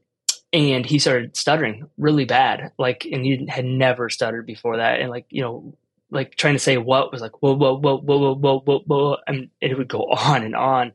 [0.51, 5.11] and he started stuttering really bad, like, and he had never stuttered before that, and
[5.11, 5.77] like you know,
[6.09, 9.17] like trying to say what was like whoa whoa whoa whoa whoa whoa whoa, whoa
[9.27, 10.93] and it would go on and on,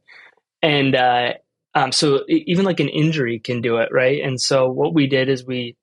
[0.60, 1.34] and uh,
[1.74, 4.22] um, so even like an injury can do it right?
[4.22, 5.76] And so what we did is we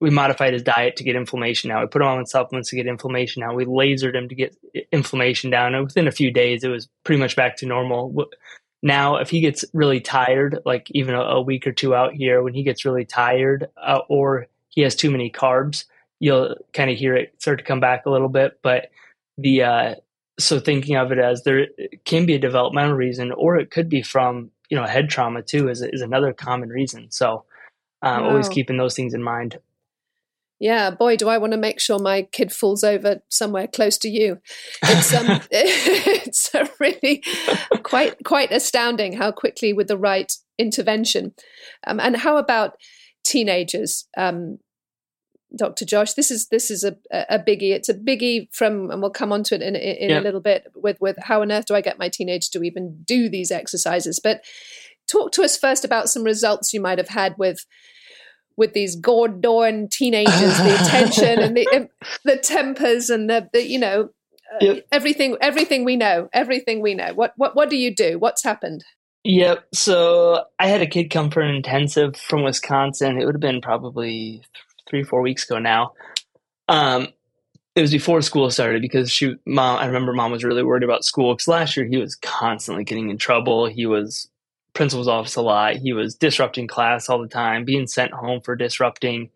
[0.00, 2.86] we modified his diet to get inflammation down we put him on supplements to get
[2.86, 4.56] inflammation down we lasered him to get
[4.92, 8.28] inflammation down and within a few days it was pretty much back to normal.
[8.82, 12.42] Now if he gets really tired like even a, a week or two out here
[12.42, 15.84] when he gets really tired uh, or he has too many carbs
[16.20, 18.58] you'll kind of hear it start to come back a little bit.
[18.62, 18.90] But
[19.36, 19.94] the uh,
[20.38, 21.66] so thinking of it as there
[22.04, 25.68] can be a developmental reason, or it could be from you know head trauma too,
[25.68, 27.10] is is another common reason.
[27.10, 27.44] So
[28.02, 28.30] um, wow.
[28.30, 29.58] always keeping those things in mind.
[30.60, 34.08] Yeah, boy, do I want to make sure my kid falls over somewhere close to
[34.08, 34.40] you.
[34.82, 36.50] It's um, it's
[36.80, 37.22] really
[37.82, 41.34] quite quite astounding how quickly with the right intervention.
[41.86, 42.74] Um, and how about
[43.24, 44.08] teenagers?
[44.16, 44.58] Um,
[45.56, 45.84] Dr.
[45.84, 46.12] Josh.
[46.12, 47.72] This is this is a, a biggie.
[47.72, 50.20] It's a biggie from, and we'll come on to it in, in yeah.
[50.20, 53.02] a little bit with with how on earth do I get my teenage to even
[53.04, 54.20] do these exercises?
[54.20, 54.44] But
[55.08, 57.64] talk to us first about some results you might have had with
[58.56, 61.88] with these Gordon teenagers, the attention and the
[62.24, 64.10] the tempers and the, the you know
[64.54, 64.86] uh, yep.
[64.92, 67.14] everything everything we know everything we know.
[67.14, 68.18] What what what do you do?
[68.18, 68.84] What's happened?
[69.24, 69.66] Yep.
[69.74, 73.20] So I had a kid come for an intensive from Wisconsin.
[73.20, 74.42] It would have been probably
[74.88, 75.92] three four weeks ago now.
[76.68, 77.08] Um,
[77.74, 81.04] it was before school started because she mom I remember mom was really worried about
[81.04, 83.66] school because last year he was constantly getting in trouble.
[83.66, 84.28] He was
[84.74, 85.76] principal's office a lot.
[85.76, 89.30] He was disrupting class all the time, being sent home for disrupting.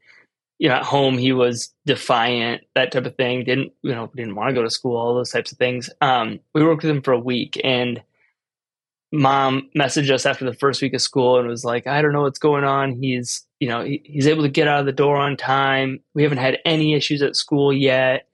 [0.59, 3.45] You know, at home he was defiant, that type of thing.
[3.45, 4.11] Didn't you know?
[4.15, 5.91] Didn't want to go to school, all those types of things.
[6.01, 8.03] Um, we worked with him for a week, and
[9.13, 12.23] mom messaged us after the first week of school and was like, I don't know
[12.23, 12.93] what's going on.
[12.93, 16.01] He's, you know, he, he's able to get out of the door on time.
[16.15, 18.27] We haven't had any issues at school yet.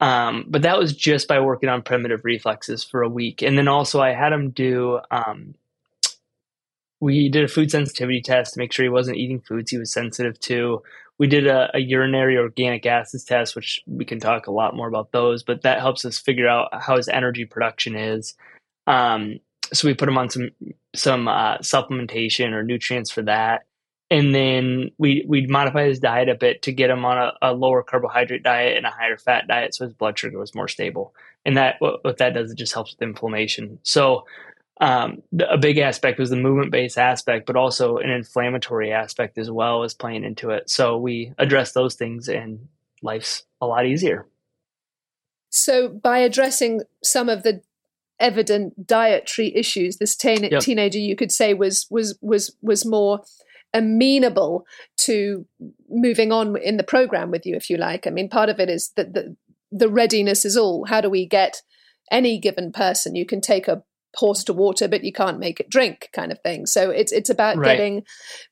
[0.00, 3.42] Um, but that was just by working on primitive reflexes for a week.
[3.42, 5.54] And then also I had him do, um,
[7.00, 9.92] we did a food sensitivity test to make sure he wasn't eating foods he was
[9.92, 10.82] sensitive to.
[11.16, 14.88] We did a, a urinary organic acids test, which we can talk a lot more
[14.88, 18.34] about those, but that helps us figure out how his energy production is.
[18.88, 19.38] Um,
[19.72, 20.50] so we put him on some
[20.94, 23.66] some uh, supplementation or nutrients for that.
[24.10, 27.52] And then we we'd modify his diet a bit to get him on a, a,
[27.52, 31.14] lower carbohydrate diet and a higher fat diet so his blood sugar was more stable.
[31.44, 33.78] And that what, what that does it just helps with inflammation.
[33.82, 34.26] So
[34.80, 39.38] um, the, a big aspect was the movement based aspect but also an inflammatory aspect
[39.38, 40.68] as well as playing into it.
[40.68, 42.68] So we address those things and
[43.02, 44.26] life's a lot easier.
[45.50, 47.62] So by addressing some of the
[48.20, 49.96] evident dietary issues.
[49.96, 50.60] This teen- yep.
[50.60, 53.20] teenager, you could say, was was was was more
[53.72, 54.64] amenable
[54.96, 55.46] to
[55.88, 58.06] moving on in the program with you, if you like.
[58.06, 59.36] I mean, part of it is that the
[59.70, 60.86] the readiness is all.
[60.86, 61.62] How do we get
[62.10, 63.16] any given person?
[63.16, 63.82] You can take a
[64.16, 66.66] horse to water, but you can't make it drink, kind of thing.
[66.66, 67.76] So it's it's about right.
[67.76, 68.04] getting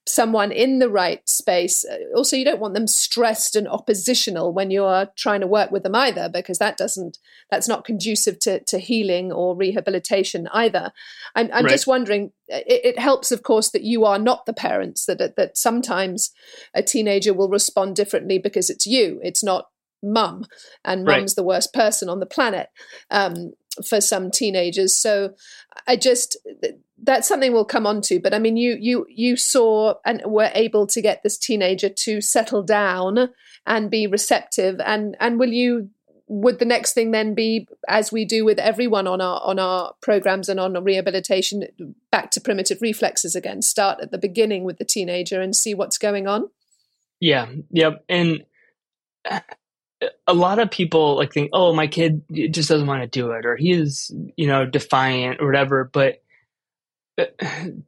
[0.07, 1.85] someone in the right space.
[1.85, 5.71] Uh, also, you don't want them stressed and oppositional when you are trying to work
[5.71, 7.19] with them either, because that doesn't
[7.51, 10.93] that's not conducive to to healing or rehabilitation either.
[11.35, 11.71] I'm, I'm right.
[11.71, 12.33] just wondering.
[12.49, 15.07] It, it, helps, of course, that you are not the parents.
[15.07, 16.33] That that sometimes
[16.75, 19.21] a teenager will respond differently because it's you.
[19.23, 19.69] It's not
[20.03, 20.45] mum
[20.85, 22.69] and mum's the worst person on the planet
[23.11, 23.53] um,
[23.87, 24.95] for some teenagers.
[24.95, 25.35] So
[25.87, 26.37] I just
[27.03, 28.21] that's something we'll come on to.
[28.21, 32.21] But I mean, you you you saw and were able to get this teenager to
[32.21, 33.31] settle down
[33.67, 34.81] and be receptive.
[34.81, 35.91] And and will you?
[36.29, 39.93] Would the next thing then be, as we do with everyone on our on our
[40.01, 41.67] programs and on rehabilitation,
[42.11, 43.61] back to primitive reflexes again?
[43.61, 46.49] Start at the beginning with the teenager and see what's going on.
[47.21, 47.49] Yeah.
[47.71, 48.05] Yep.
[48.09, 48.45] And
[50.27, 53.47] a lot of people like think, oh, my kid just doesn't want to do it,
[53.47, 55.91] or he is, you know, defiant or whatever.
[55.93, 56.23] But,
[57.19, 57.25] uh,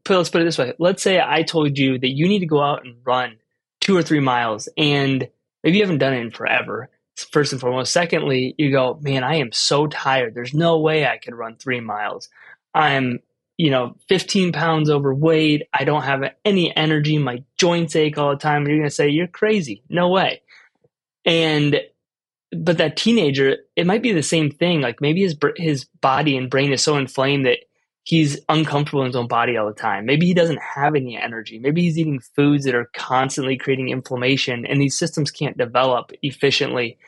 [0.05, 2.47] but let's put it this way: let's say I told you that you need to
[2.47, 3.37] go out and run
[3.81, 5.29] two or three miles, and
[5.63, 6.91] maybe you haven't done it in forever.
[7.31, 7.93] First and foremost.
[7.93, 10.35] Secondly, you go, man, I am so tired.
[10.35, 12.29] There's no way I could run three miles.
[12.75, 13.21] I'm
[13.57, 15.69] you know, 15 pounds overweight.
[15.73, 17.19] I don't have any energy.
[17.19, 18.67] My joints ache all the time.
[18.67, 19.83] You're going to say, you're crazy.
[19.89, 20.43] No way.
[21.25, 21.81] And,
[22.55, 24.81] but that teenager, it might be the same thing.
[24.81, 27.59] Like maybe his, his body and brain is so inflamed that
[28.05, 30.05] he's uncomfortable in his own body all the time.
[30.05, 31.59] Maybe he doesn't have any energy.
[31.59, 36.99] Maybe he's eating foods that are constantly creating inflammation and these systems can't develop efficiently.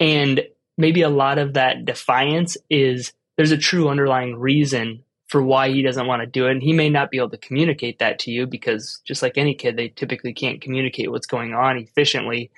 [0.00, 0.42] And
[0.78, 5.82] maybe a lot of that defiance is there's a true underlying reason for why he
[5.82, 6.52] doesn't want to do it.
[6.52, 9.54] And he may not be able to communicate that to you because just like any
[9.54, 12.50] kid, they typically can't communicate what's going on efficiently.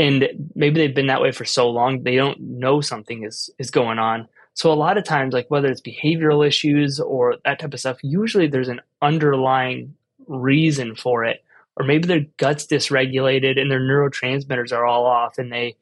[0.00, 3.70] And maybe they've been that way for so long, they don't know something is, is
[3.70, 4.26] going on.
[4.54, 7.98] So a lot of times, like whether it's behavioral issues or that type of stuff,
[8.02, 9.94] usually there's an underlying
[10.26, 11.44] reason for it.
[11.76, 15.76] Or maybe their gut's dysregulated and their neurotransmitters are all off and they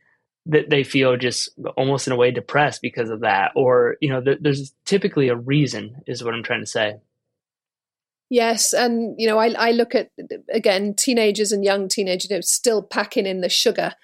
[0.46, 4.20] that they feel just almost in a way depressed because of that or you know
[4.20, 6.94] th- there's typically a reason is what i'm trying to say
[8.30, 10.10] yes and you know i, I look at
[10.52, 13.94] again teenagers and young teenagers you know, still packing in the sugar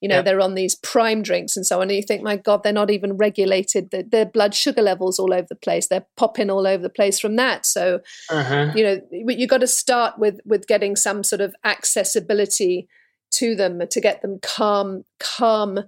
[0.00, 0.22] you know yeah.
[0.22, 2.90] they're on these prime drinks and so on and you think my god they're not
[2.90, 6.82] even regulated the, their blood sugar levels all over the place they're popping all over
[6.82, 8.72] the place from that so uh-huh.
[8.74, 12.88] you know you got to start with with getting some sort of accessibility
[13.30, 15.80] to them to get them calm calm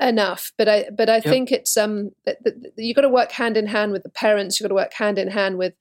[0.00, 1.24] enough but i but i yep.
[1.24, 2.10] think it's um
[2.76, 5.18] you got to work hand in hand with the parents you got to work hand
[5.18, 5.74] in hand with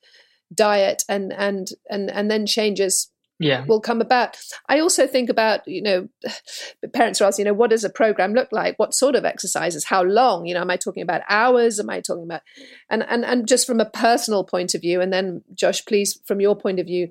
[0.54, 3.66] diet and and and and then changes yeah.
[3.68, 4.38] will come about.
[4.68, 6.10] I also think about you know
[6.94, 8.78] parents are asking you know what does a program look like?
[8.78, 9.86] What sort of exercises?
[9.86, 10.46] How long?
[10.46, 11.80] You know am i talking about hours?
[11.80, 12.42] Am i talking about
[12.90, 16.42] and and and just from a personal point of view and then josh please from
[16.42, 17.10] your point of view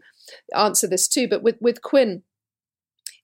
[0.54, 1.28] answer this too.
[1.28, 2.22] But with with quinn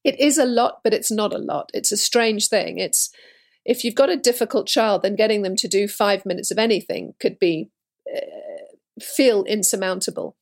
[0.04, 1.70] it is a lot, but it's not a lot.
[1.72, 2.78] It's a strange thing.
[2.78, 3.10] It's
[3.64, 7.14] if you've got a difficult child, then getting them to do five minutes of anything
[7.20, 7.70] could be
[8.12, 8.20] uh,
[9.02, 10.36] feel insurmountable.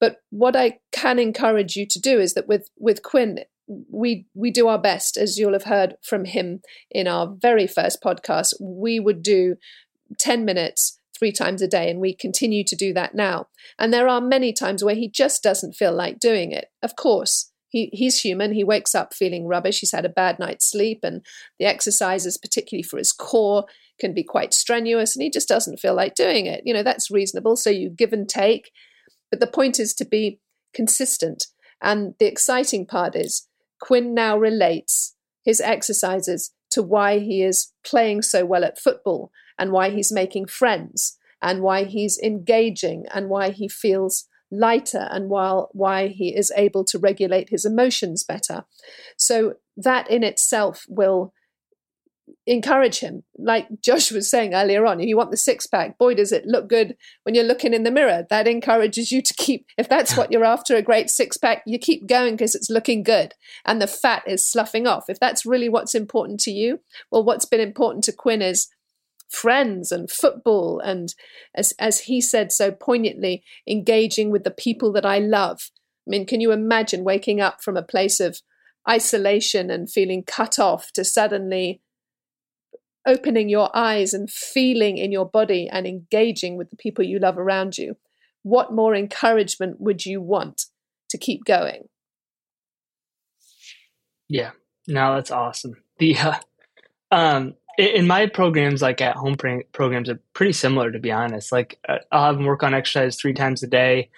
[0.00, 3.40] But what I can encourage you to do is that with with Quinn,
[3.90, 8.02] we we do our best, as you'll have heard from him in our very first
[8.02, 8.54] podcast.
[8.60, 9.56] We would do
[10.18, 13.48] ten minutes three times a day, and we continue to do that now.
[13.78, 16.66] And there are many times where he just doesn't feel like doing it.
[16.82, 18.52] Of course, he, he's human.
[18.52, 19.80] He wakes up feeling rubbish.
[19.80, 21.26] He's had a bad night's sleep, and
[21.58, 23.64] the exercises, particularly for his core,
[23.98, 26.62] can be quite strenuous, and he just doesn't feel like doing it.
[26.64, 27.56] You know, that's reasonable.
[27.56, 28.70] So you give and take.
[29.30, 30.40] But the point is to be
[30.74, 31.46] consistent.
[31.82, 33.46] And the exciting part is
[33.80, 39.72] Quinn now relates his exercises to why he is playing so well at football and
[39.72, 45.68] why he's making friends and why he's engaging and why he feels lighter and while
[45.72, 48.64] why he is able to regulate his emotions better.
[49.16, 51.32] So that in itself will
[52.48, 53.22] encourage him.
[53.36, 56.46] Like Josh was saying earlier on, if you want the six pack, boy, does it
[56.46, 58.26] look good when you're looking in the mirror.
[58.30, 61.78] That encourages you to keep, if that's what you're after, a great six pack, you
[61.78, 63.34] keep going because it's looking good
[63.66, 65.04] and the fat is sloughing off.
[65.08, 66.80] If that's really what's important to you,
[67.10, 68.68] well, what's been important to Quinn is
[69.28, 71.14] friends and football and
[71.54, 75.70] as as he said so poignantly engaging with the people that I love.
[76.06, 78.40] I mean, can you imagine waking up from a place of
[78.88, 81.82] isolation and feeling cut off to suddenly
[83.08, 87.38] opening your eyes and feeling in your body and engaging with the people you love
[87.38, 87.96] around you?
[88.42, 90.66] What more encouragement would you want
[91.10, 91.88] to keep going?
[94.28, 94.50] Yeah,
[94.86, 95.82] no, that's awesome.
[95.98, 96.34] The uh,
[97.10, 99.36] um, in my programs, like at home
[99.72, 101.50] programs, are pretty similar to be honest.
[101.50, 104.10] Like uh, I'll have them work on exercise three times a day.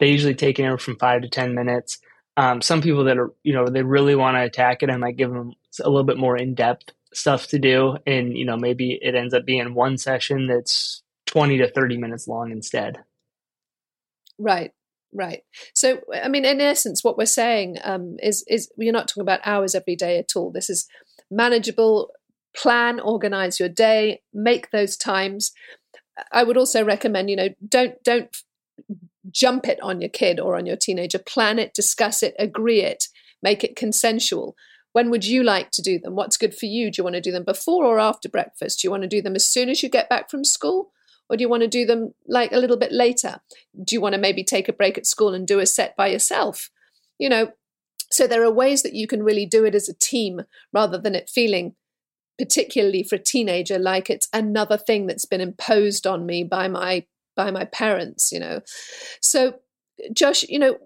[0.00, 1.98] They usually take anywhere from five to ten minutes.
[2.36, 5.16] Um, some people that are, you know, they really want to attack it, I might
[5.16, 8.98] give them a little bit more in depth stuff to do, and you know, maybe
[9.00, 12.98] it ends up being one session that's twenty to thirty minutes long instead.
[14.38, 14.72] Right,
[15.12, 15.42] right.
[15.74, 19.40] So, I mean, in essence, what we're saying um, is is we're not talking about
[19.44, 20.50] hours every day at all.
[20.50, 20.86] This is
[21.30, 22.10] manageable
[22.56, 25.52] plan, organize your day, make those times.
[26.32, 28.36] I would also recommend, you know, don't don't
[29.30, 31.18] jump it on your kid or on your teenager.
[31.18, 33.04] Plan it, discuss it, agree it,
[33.42, 34.56] make it consensual.
[34.98, 36.16] When would you like to do them?
[36.16, 36.90] What's good for you?
[36.90, 38.80] Do you want to do them before or after breakfast?
[38.80, 40.90] Do you want to do them as soon as you get back from school?
[41.30, 43.40] Or do you want to do them like a little bit later?
[43.80, 46.08] Do you want to maybe take a break at school and do a set by
[46.08, 46.68] yourself?
[47.16, 47.52] You know,
[48.10, 50.40] so there are ways that you can really do it as a team
[50.72, 51.76] rather than it feeling
[52.36, 57.04] particularly for a teenager like it's another thing that's been imposed on me by my
[57.36, 58.60] by my parents you know
[59.20, 59.58] so
[60.12, 60.78] josh you know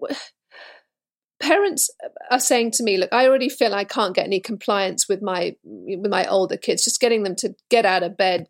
[1.39, 1.89] parents
[2.31, 5.55] are saying to me look i already feel i can't get any compliance with my
[5.63, 6.83] with my older kids.
[6.83, 8.47] Just getting them to get out of bed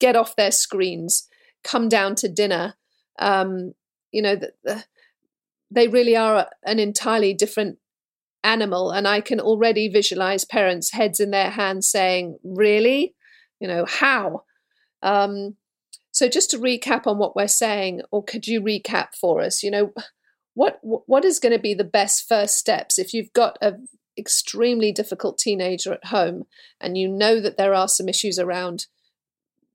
[0.00, 1.28] get off their screens
[1.62, 2.74] come down to dinner.
[3.18, 3.74] Um,
[4.12, 4.86] you know that
[5.70, 7.78] they really are an entirely different
[8.44, 13.14] animal and i can already visualize parents heads in their hands saying really?
[13.60, 14.44] You know how?
[15.02, 15.56] Um,
[16.12, 19.62] so just to recap on what we're saying or could you recap for us?
[19.62, 19.92] You know
[20.54, 23.74] what what is going to be the best first steps if you've got a
[24.16, 26.44] extremely difficult teenager at home
[26.80, 28.86] and you know that there are some issues around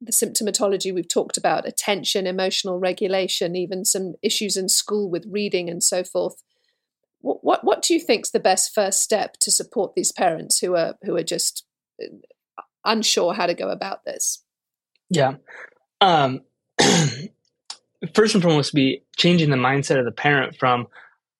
[0.01, 5.69] the symptomatology we've talked about attention emotional regulation even some issues in school with reading
[5.69, 6.41] and so forth
[7.21, 10.59] what what, what do you think is the best first step to support these parents
[10.59, 11.65] who are who are just
[12.01, 14.43] uh, unsure how to go about this?
[15.09, 15.35] Yeah.
[16.01, 16.41] Um
[18.13, 20.87] first and foremost be changing the mindset of the parent from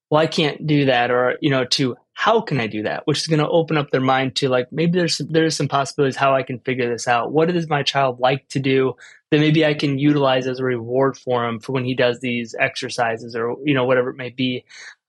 [0.10, 3.08] well i can't do that or you know to how can I do that?
[3.08, 6.18] Which is going to open up their mind to like maybe there's there's some possibilities
[6.18, 7.32] how I can figure this out.
[7.32, 8.96] What does my child like to do
[9.32, 12.56] that maybe I can utilize as a reward for him for when he does these
[12.60, 14.66] exercises or you know whatever it may be.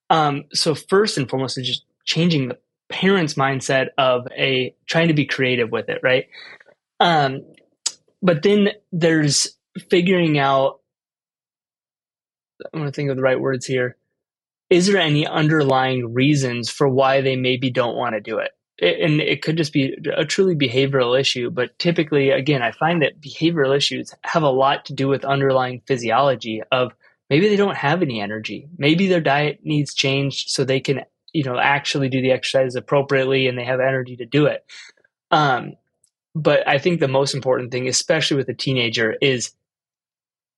[0.08, 5.14] Um, so first and foremost is just changing the parent's mindset of a trying to
[5.14, 6.28] be creative with it, right?
[7.00, 7.40] Um,
[8.22, 9.56] but then there's
[9.90, 10.79] figuring out.
[12.72, 13.96] I'm to think of the right words here.
[14.68, 18.52] Is there any underlying reasons for why they maybe don't want to do it?
[18.82, 23.20] and it could just be a truly behavioral issue but typically again i find that
[23.20, 26.90] behavioral issues have a lot to do with underlying physiology of
[27.30, 28.68] maybe they don't have any energy.
[28.76, 31.02] Maybe their diet needs changed so they can
[31.32, 34.66] you know actually do the exercise appropriately and they have energy to do it.
[35.30, 35.74] Um,
[36.32, 39.50] but i think the most important thing especially with a teenager is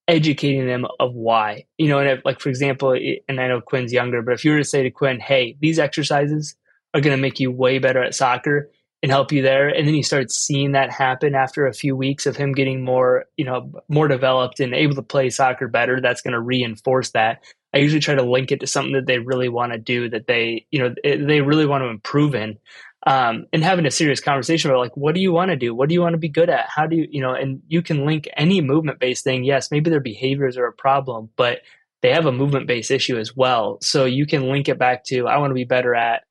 [0.08, 1.66] educating them of why.
[1.78, 2.92] You know, and if, like for example,
[3.28, 5.78] and I know Quinn's younger, but if you were to say to Quinn, "Hey, these
[5.78, 6.54] exercises
[6.94, 8.70] are going to make you way better at soccer,"
[9.02, 12.24] and help you there, and then you start seeing that happen after a few weeks
[12.24, 16.22] of him getting more, you know, more developed and able to play soccer better, that's
[16.22, 17.42] going to reinforce that.
[17.74, 20.28] I usually try to link it to something that they really want to do, that
[20.28, 22.58] they, you know, eh, they really want to improve in
[23.04, 25.74] um, and having a serious conversation about like what do you want to do?
[25.74, 26.66] What do you want to be good at?
[26.68, 29.44] How do you you know and you can link any movement based thing.
[29.44, 31.60] Yes maybe their behaviors are a problem but
[32.02, 33.78] they have a movement based issue as well.
[33.80, 36.22] So you can link it back to i want to be better at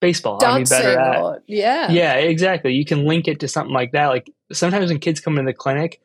[0.00, 0.38] baseball.
[0.38, 1.90] Dancing i want to be better at or, yeah.
[1.90, 2.74] Yeah exactly.
[2.74, 4.08] You can link it to something like that.
[4.08, 6.00] Like sometimes when kids come into the clinic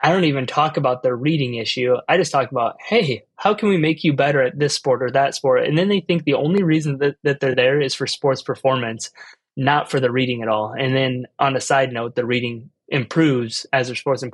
[0.00, 1.96] I don't even talk about their reading issue.
[2.08, 5.10] I just talk about, hey, how can we make you better at this sport or
[5.10, 5.64] that sport?
[5.64, 9.10] And then they think the only reason that, that they're there is for sports performance,
[9.56, 10.72] not for the reading at all.
[10.78, 14.24] And then on a side note, the reading improves as their sports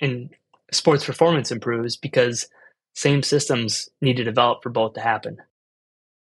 [0.00, 0.30] in
[0.72, 2.46] sports performance improves because
[2.94, 5.38] same systems need to develop for both to happen.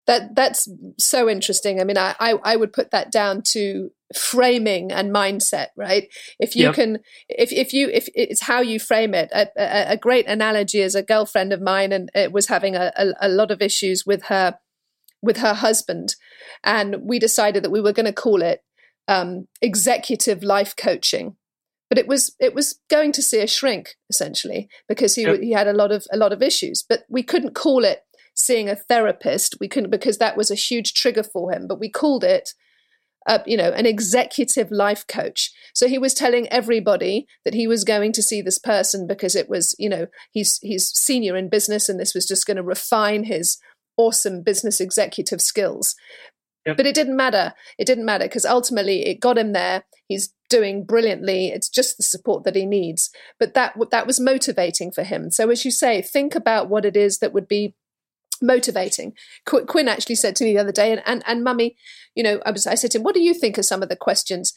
[0.07, 1.81] That that's so interesting.
[1.81, 6.07] I mean, I, I, I would put that down to framing and mindset, right?
[6.39, 6.75] If you yep.
[6.75, 6.99] can,
[7.29, 9.29] if if you if it's how you frame it.
[9.33, 12.91] A, a, a, great analogy is a girlfriend of mine, and it was having a,
[12.95, 14.57] a, a lot of issues with her
[15.21, 16.15] with her husband,
[16.63, 18.63] and we decided that we were going to call it
[19.07, 21.35] um, executive life coaching
[21.87, 25.39] but it was it was going to see a shrink essentially because he yep.
[25.39, 28.01] he had a lot of a lot of issues but we couldn't call it
[28.35, 29.55] seeing a therapist.
[29.59, 32.53] We couldn't because that was a huge trigger for him, but we called it
[33.25, 35.51] uh, you know, an executive life coach.
[35.73, 39.49] So he was telling everybody that he was going to see this person because it
[39.49, 43.23] was, you know, he's he's senior in business and this was just going to refine
[43.23, 43.57] his
[43.97, 45.95] awesome business executive skills.
[46.65, 46.77] Yep.
[46.77, 47.53] But it didn't matter.
[47.77, 49.83] It didn't matter because ultimately it got him there.
[50.07, 51.47] He's doing brilliantly.
[51.47, 53.11] It's just the support that he needs.
[53.39, 55.31] But that that was motivating for him.
[55.31, 57.75] So as you say, think about what it is that would be
[58.45, 59.13] motivating.
[59.45, 61.75] Qu- Quinn actually said to me the other day, and, and, and mummy,
[62.15, 63.89] you know, I, was, I said to him, what do you think are some of
[63.89, 64.53] the questions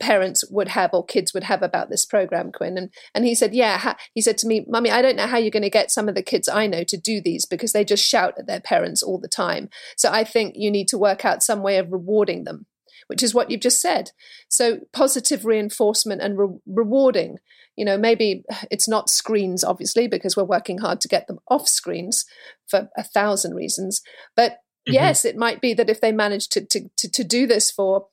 [0.00, 2.78] parents would have or kids would have about this program, Quinn?
[2.78, 5.50] And, and he said, yeah, he said to me, mummy, I don't know how you're
[5.50, 8.06] going to get some of the kids I know to do these because they just
[8.06, 9.68] shout at their parents all the time.
[9.96, 12.66] So I think you need to work out some way of rewarding them
[13.08, 14.10] which is what you've just said.
[14.48, 17.38] So positive reinforcement and re- rewarding
[17.76, 21.68] you know maybe it's not screens obviously because we're working hard to get them off
[21.68, 22.24] screens
[22.66, 24.02] for a thousand reasons
[24.36, 24.94] but mm-hmm.
[24.94, 28.06] yes it might be that if they manage to, to to to do this for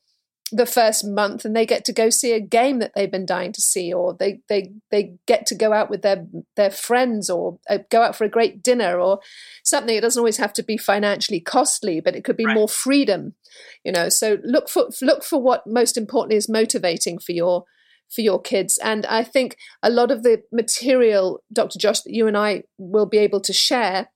[0.51, 3.51] the first month and they get to go see a game that they've been dying
[3.51, 7.59] to see or they they they get to go out with their their friends or
[7.69, 9.19] uh, go out for a great dinner or
[9.63, 12.55] something it doesn't always have to be financially costly but it could be right.
[12.55, 13.35] more freedom
[13.83, 17.65] you know so look for look for what most importantly is motivating for your
[18.09, 18.77] for your kids.
[18.79, 21.79] And I think a lot of the material, Dr.
[21.79, 24.09] Josh, that you and I will be able to share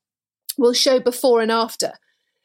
[0.57, 1.93] will show before and after.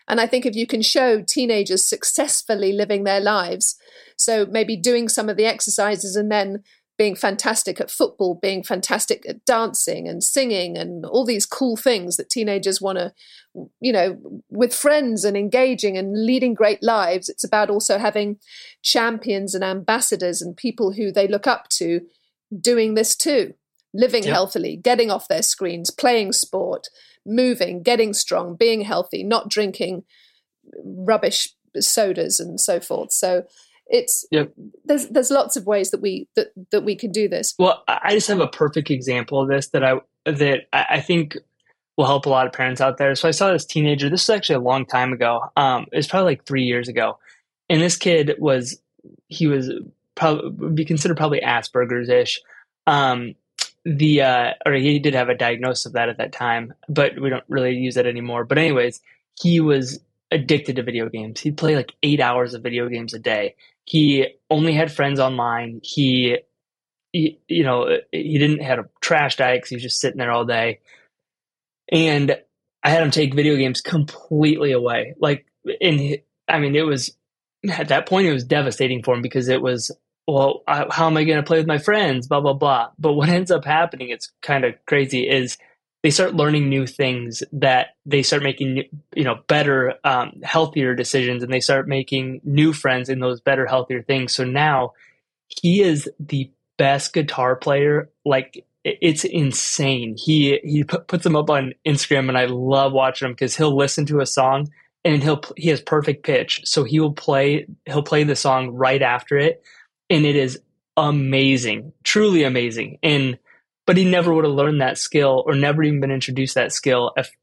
[0.08, 3.76] And I think if you can show teenagers successfully living their lives,
[4.16, 6.64] so maybe doing some of the exercises and then
[6.98, 12.16] being fantastic at football, being fantastic at dancing and singing and all these cool things
[12.16, 13.12] that teenagers want to,
[13.80, 17.28] you know, with friends and engaging and leading great lives.
[17.28, 18.38] It's about also having
[18.82, 22.00] champions and ambassadors and people who they look up to
[22.60, 23.54] doing this too,
[23.94, 24.32] living yep.
[24.32, 26.88] healthily, getting off their screens, playing sport,
[27.24, 30.02] moving, getting strong, being healthy, not drinking
[30.84, 33.12] rubbish sodas and so forth.
[33.12, 33.44] So
[33.88, 34.24] it's
[34.84, 37.54] there's there's lots of ways that we that that we can do this.
[37.58, 41.36] Well, I just have a perfect example of this that I that I think
[41.96, 43.14] will help a lot of parents out there.
[43.14, 44.08] So I saw this teenager.
[44.08, 45.40] This is actually a long time ago.
[45.56, 47.18] Um, it was probably like three years ago,
[47.68, 48.80] and this kid was
[49.28, 49.72] he was
[50.14, 52.40] probably be considered probably Asperger's ish.
[52.86, 53.34] Um,
[53.84, 57.30] the uh, or he did have a diagnosis of that at that time, but we
[57.30, 58.44] don't really use that anymore.
[58.44, 59.00] But anyways,
[59.40, 61.40] he was addicted to video games.
[61.40, 63.54] He'd play like eight hours of video games a day.
[63.88, 65.80] He only had friends online.
[65.82, 66.36] He,
[67.12, 70.30] he you know, he didn't have a trash diet because he was just sitting there
[70.30, 70.80] all day.
[71.90, 72.38] And
[72.82, 75.14] I had him take video games completely away.
[75.18, 75.46] Like,
[75.80, 77.16] in I mean, it was
[77.70, 79.90] at that point it was devastating for him because it was
[80.26, 82.28] well, I, how am I going to play with my friends?
[82.28, 82.90] Blah blah blah.
[82.98, 85.56] But what ends up happening, it's kind of crazy, is
[86.02, 88.84] they start learning new things that they start making
[89.14, 93.66] you know better um, healthier decisions and they start making new friends in those better
[93.66, 94.34] healthier things.
[94.34, 94.92] So now
[95.48, 98.10] he is the best guitar player.
[98.24, 100.16] Like it's insane.
[100.16, 104.06] He he puts them up on instagram and i love watching him because he'll listen
[104.06, 104.70] to a song
[105.04, 106.62] and he'll he has perfect pitch.
[106.64, 109.62] So he will play he'll play the song right after it
[110.08, 110.60] and it is
[110.96, 112.98] amazing truly amazing.
[113.02, 113.38] And
[113.88, 117.10] but he never would have learned that skill or never even been introduced that skill
[117.16, 117.34] if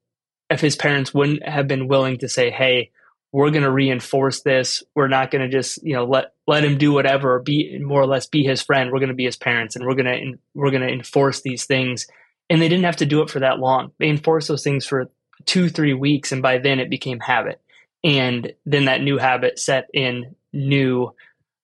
[0.47, 2.91] if his parents wouldn't have been willing to say, "Hey,
[3.31, 4.83] we're going to reinforce this.
[4.93, 8.05] We're not going to just you know let let him do whatever, be more or
[8.05, 8.91] less be his friend.
[8.91, 11.65] We're going to be his parents, and we're going to we're going to enforce these
[11.65, 12.05] things."
[12.47, 13.91] And they didn't have to do it for that long.
[13.97, 15.09] They enforced those things for
[15.45, 17.59] two three weeks, and by then it became habit.
[18.03, 21.11] And then that new habit set in new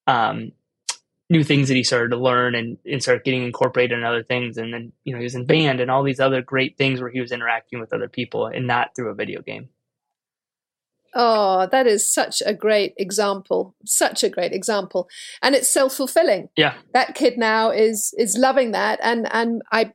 [0.07, 0.53] um,
[1.31, 4.57] new things that he started to learn and, and started getting incorporated in other things.
[4.57, 7.09] And then, you know, he was in band and all these other great things where
[7.09, 9.69] he was interacting with other people and not through a video game.
[11.15, 13.75] Oh, that is such a great example.
[13.85, 15.09] Such a great example.
[15.41, 16.49] And it's self-fulfilling.
[16.57, 16.73] Yeah.
[16.93, 19.93] That kid now is is loving that and and I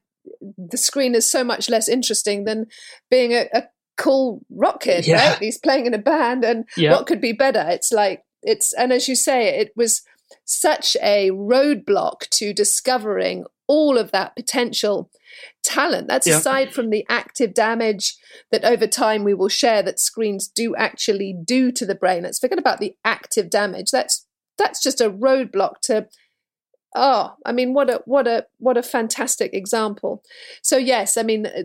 [0.57, 2.66] the screen is so much less interesting than
[3.11, 3.64] being a, a
[3.97, 5.30] cool rock kid, yeah.
[5.30, 5.39] right?
[5.39, 6.93] He's playing in a band and yeah.
[6.93, 7.64] what could be better?
[7.68, 10.03] It's like it's and as you say, it was
[10.44, 15.10] such a roadblock to discovering all of that potential
[15.62, 16.08] talent.
[16.08, 16.38] That's yeah.
[16.38, 18.16] aside from the active damage
[18.50, 22.22] that over time we will share that screens do actually do to the brain.
[22.22, 23.90] Let's forget about the active damage.
[23.90, 24.26] That's
[24.58, 26.08] that's just a roadblock to
[26.94, 30.22] oh i mean what a what a what a fantastic example
[30.62, 31.62] so yes i mean uh,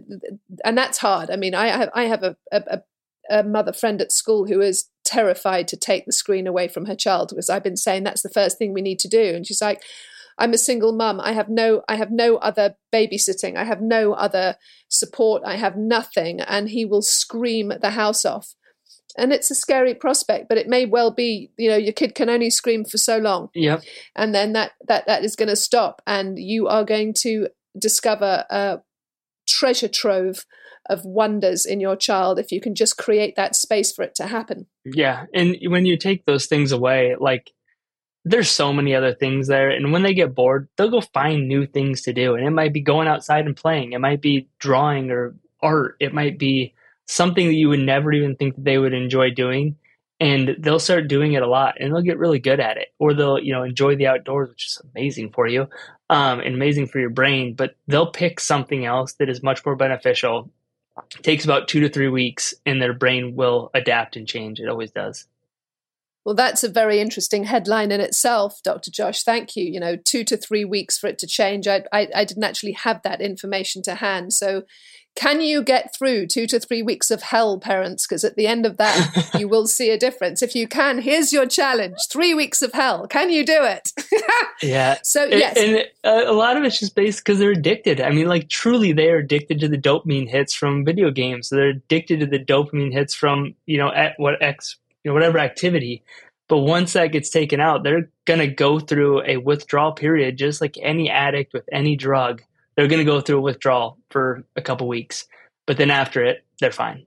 [0.65, 2.81] and that's hard i mean i have i have a, a,
[3.29, 6.95] a mother friend at school who is terrified to take the screen away from her
[6.95, 9.33] child because I've been saying that's the first thing we need to do.
[9.35, 9.81] And she's like,
[10.37, 11.19] I'm a single mum.
[11.19, 13.55] I have no I have no other babysitting.
[13.57, 14.55] I have no other
[14.89, 15.43] support.
[15.45, 16.41] I have nothing.
[16.41, 18.55] And he will scream the house off.
[19.17, 22.29] And it's a scary prospect, but it may well be, you know, your kid can
[22.29, 23.49] only scream for so long.
[23.53, 23.81] Yeah.
[24.15, 28.45] And then that that that is going to stop and you are going to discover
[28.49, 28.79] a
[29.47, 30.45] treasure trove
[30.89, 34.27] of wonders in your child if you can just create that space for it to
[34.27, 34.67] happen.
[34.83, 35.25] Yeah.
[35.33, 37.51] And when you take those things away, like
[38.25, 39.69] there's so many other things there.
[39.69, 42.35] And when they get bored, they'll go find new things to do.
[42.35, 46.13] And it might be going outside and playing, it might be drawing or art, it
[46.13, 46.73] might be
[47.07, 49.77] something that you would never even think that they would enjoy doing.
[50.19, 52.89] And they'll start doing it a lot and they'll get really good at it.
[52.99, 55.67] Or they'll, you know, enjoy the outdoors, which is amazing for you
[56.11, 57.55] um, and amazing for your brain.
[57.55, 60.51] But they'll pick something else that is much more beneficial
[60.97, 64.59] it takes about two to three weeks and their brain will adapt and change.
[64.59, 65.27] It always does.
[66.23, 68.91] Well, that's a very interesting headline in itself, Dr.
[68.91, 69.23] Josh.
[69.23, 69.65] Thank you.
[69.65, 71.67] You know, two to three weeks for it to change.
[71.67, 74.33] I, I, I didn't actually have that information to hand.
[74.33, 74.63] So
[75.15, 78.07] can you get through two to three weeks of hell, parents?
[78.07, 80.41] Because at the end of that, you will see a difference.
[80.41, 83.07] If you can, here's your challenge three weeks of hell.
[83.07, 83.91] Can you do it?
[84.61, 84.99] yeah.
[85.03, 85.57] So, yes.
[85.57, 87.99] And, a lot of it's just based because they're addicted.
[87.99, 91.49] I mean, like, truly, they are addicted to the dopamine hits from video games.
[91.49, 95.13] So they're addicted to the dopamine hits from, you know, at what X, you know,
[95.13, 96.03] whatever activity.
[96.47, 100.61] But once that gets taken out, they're going to go through a withdrawal period, just
[100.61, 102.41] like any addict with any drug
[102.75, 105.25] they're going to go through a withdrawal for a couple weeks,
[105.65, 107.05] but then after it, they're fine.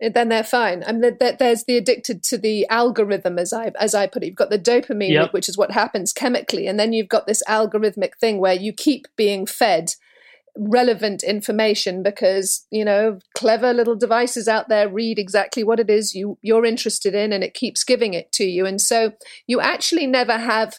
[0.00, 0.84] then they're fine.
[0.86, 4.26] I mean, there's the addicted to the algorithm, as I as I put it.
[4.26, 5.32] You've got the dopamine, yep.
[5.32, 9.06] which is what happens chemically, and then you've got this algorithmic thing where you keep
[9.16, 9.94] being fed
[10.58, 16.14] relevant information because you know clever little devices out there read exactly what it is
[16.14, 19.12] you you're interested in, and it keeps giving it to you, and so
[19.46, 20.78] you actually never have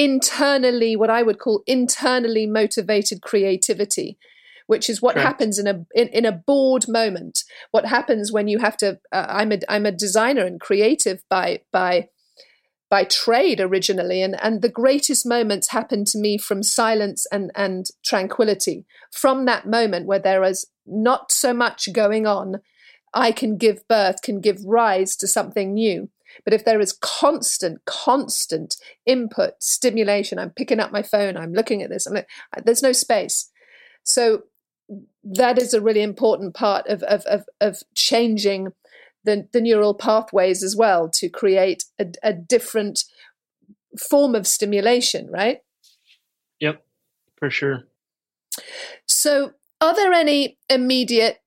[0.00, 4.16] internally what I would call internally motivated creativity
[4.66, 7.42] which is what happens in a in, in, a bored moment.
[7.72, 9.00] What happens when you have to?
[9.10, 12.08] Uh, I'm a I'm a designer and creative by by
[12.88, 17.86] by trade originally, and and the greatest moments happen to me from silence and and
[18.04, 18.86] tranquility.
[19.10, 22.60] From that moment where there is not so much going on,
[23.12, 26.10] I can give birth, can give rise to something new.
[26.44, 28.76] But if there is constant, constant
[29.06, 32.82] input, stimulation, I'm picking up my phone, I'm looking at this, I'm like, uh, there's
[32.82, 33.50] no space.
[34.04, 34.44] So
[35.22, 38.72] that is a really important part of of of, of changing
[39.24, 43.04] the, the neural pathways as well to create a, a different
[43.98, 45.58] form of stimulation, right?
[46.60, 46.82] Yep,
[47.36, 47.84] for sure.
[49.06, 51.42] So, are there any immediate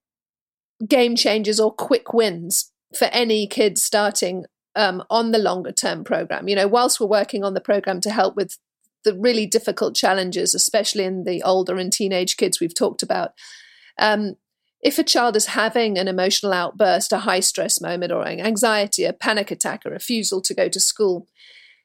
[0.86, 4.44] game changes or quick wins for any kids starting
[4.76, 6.48] um, on the longer term program?
[6.48, 8.58] You know, whilst we're working on the program to help with
[9.04, 13.32] the really difficult challenges, especially in the older and teenage kids we've talked about.
[13.98, 14.36] Um,
[14.82, 19.04] if a child is having an emotional outburst, a high stress moment, or an anxiety,
[19.04, 21.26] a panic attack, a refusal to go to school,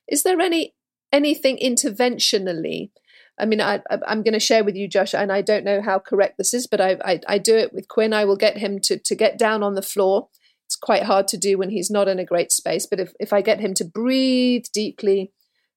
[0.08, 0.74] is there any
[1.12, 2.92] anything interventionally?
[3.40, 5.98] I mean, I, am going to share with you, Josh, and I don't know how
[5.98, 8.12] correct this is, but I, I, I do it with Quinn.
[8.12, 10.28] I will get him to to get down on the floor.
[10.70, 13.34] It's quite hard to do when he's not in a great space, but if, if
[13.34, 15.32] I get him to breathe deeply,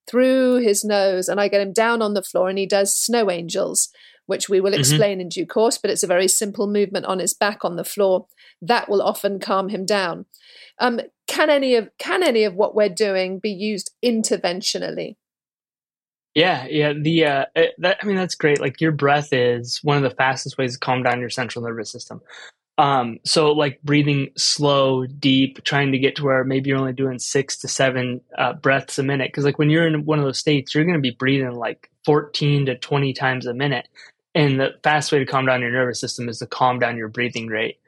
[0.06, 3.30] through his nose and I get him down on the floor and he does snow
[3.30, 3.88] angels,
[4.26, 4.80] which we will mm-hmm.
[4.80, 5.20] explain mm-hmm.
[5.22, 8.26] in due course, but it's a very simple movement on his back on the floor.
[8.60, 10.26] That will often calm him down.
[10.78, 15.16] Um, can any of can any of what we're doing be used interventionally?
[16.34, 16.94] Yeah, yeah.
[16.94, 17.44] The uh,
[17.78, 18.60] that I mean that's great.
[18.60, 21.90] Like your breath is one of the fastest ways to calm down your central nervous
[21.90, 22.22] system.
[22.78, 27.18] Um, so like breathing slow, deep, trying to get to where maybe you're only doing
[27.18, 29.32] six to seven uh, breaths a minute.
[29.32, 31.90] Cause like when you're in one of those states, you're going to be breathing like
[32.04, 33.88] 14 to 20 times a minute.
[34.34, 37.08] And the fast way to calm down your nervous system is to calm down your
[37.08, 37.78] breathing rate.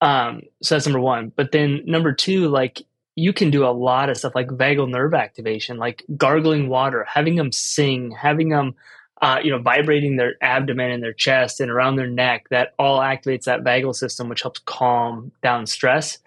[0.00, 1.32] Um, so that's number one.
[1.36, 2.82] But then number two, like
[3.16, 7.36] you can do a lot of stuff like vagal nerve activation, like gargling water, having
[7.36, 8.74] them sing, having them
[9.20, 13.00] uh, you know, vibrating their abdomen and their chest and around their neck, that all
[13.00, 16.18] activates that vagal system, which helps calm down stress.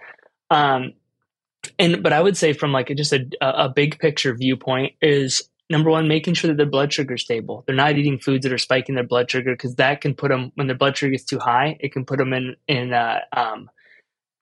[0.49, 0.93] Um,
[1.79, 5.89] and but I would say from like just a, a big picture viewpoint is number
[5.89, 7.63] one, making sure that their blood sugar is stable.
[7.65, 10.51] They're not eating foods that are spiking their blood sugar because that can put them
[10.55, 11.77] when their blood sugar gets too high.
[11.79, 13.69] It can put them in in uh, um,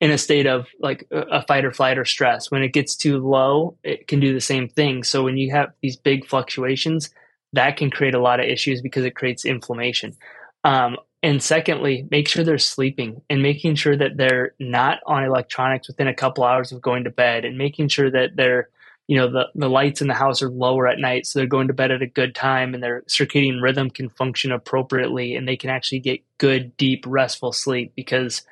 [0.00, 2.50] in a state of like a fight or flight or stress.
[2.50, 5.04] When it gets too low, it can do the same thing.
[5.04, 7.10] So when you have these big fluctuations,
[7.52, 10.16] that can create a lot of issues because it creates inflammation.
[10.64, 15.86] Um, and secondly, make sure they're sleeping and making sure that they're not on electronics
[15.86, 18.68] within a couple hours of going to bed and making sure that they're,
[19.06, 21.26] you know, the, the lights in the house are lower at night.
[21.26, 24.50] So they're going to bed at a good time and their circadian rhythm can function
[24.50, 28.42] appropriately and they can actually get good, deep, restful sleep because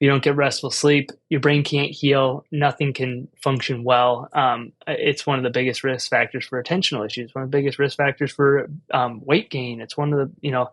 [0.00, 4.28] you don't get restful sleep, your brain can't heal, nothing can function well.
[4.32, 7.78] Um, it's one of the biggest risk factors for attentional issues, one of the biggest
[7.78, 9.82] risk factors for um, weight gain.
[9.82, 10.70] It's one of the, you know,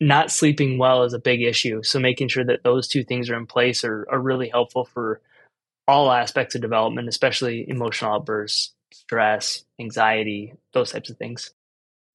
[0.00, 1.82] not sleeping well is a big issue.
[1.84, 5.20] So making sure that those two things are in place are, are really helpful for
[5.86, 11.52] all aspects of development, especially emotional outbursts, stress, anxiety, those types of things.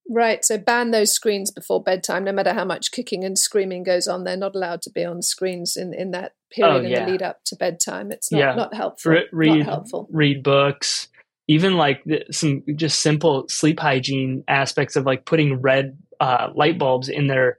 [0.08, 0.44] Right.
[0.44, 4.24] So ban those screens before bedtime, no matter how much kicking and screaming goes on.
[4.24, 7.00] They're not allowed to be on screens in, in that period oh, yeah.
[7.00, 8.12] in the lead up to bedtime.
[8.12, 8.54] It's not, yeah.
[8.54, 9.12] not helpful.
[9.12, 10.08] Re- read, not helpful.
[10.12, 11.08] Read books.
[11.48, 17.08] Even like some just simple sleep hygiene aspects of like putting red uh, light bulbs
[17.08, 17.58] in their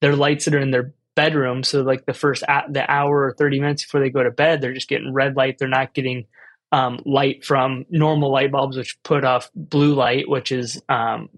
[0.00, 1.62] their lights that are in their bedroom.
[1.62, 4.74] So like the first the hour or thirty minutes before they go to bed, they're
[4.74, 5.58] just getting red light.
[5.58, 6.26] They're not getting
[6.72, 11.28] um, light from normal light bulbs, which put off blue light, which is um,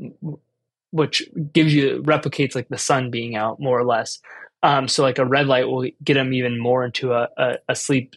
[0.91, 4.19] which gives you replicates like the sun being out more or less.
[4.63, 7.75] Um, so like a red light will get them even more into a, a, a
[7.75, 8.15] sleep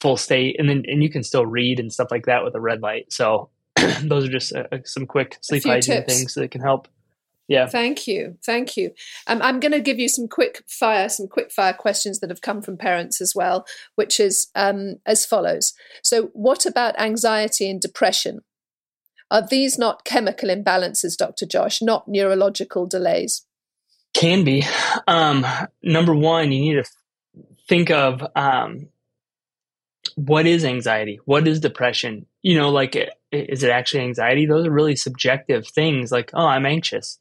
[0.00, 2.60] full state, and then and you can still read and stuff like that with a
[2.60, 3.12] red light.
[3.12, 3.48] So
[4.02, 6.14] those are just uh, some quick sleep hygiene tips.
[6.14, 6.88] things that can help.
[7.46, 7.66] Yeah.
[7.66, 8.38] Thank you.
[8.44, 8.92] Thank you.
[9.26, 12.40] Um, I'm going to give you some quick fire, some quick fire questions that have
[12.40, 13.66] come from parents as well,
[13.96, 15.74] which is um, as follows.
[16.02, 18.40] So, what about anxiety and depression?
[19.30, 21.46] Are these not chemical imbalances, Dr.
[21.46, 23.44] Josh, not neurological delays?
[24.14, 24.64] Can be.
[25.06, 25.44] Um,
[25.82, 26.90] number one, you need to
[27.68, 28.88] think of um,
[30.14, 31.20] what is anxiety?
[31.24, 32.26] What is depression?
[32.42, 32.96] You know, like,
[33.32, 34.46] is it actually anxiety?
[34.46, 36.12] Those are really subjective things.
[36.12, 37.18] Like, oh, I'm anxious.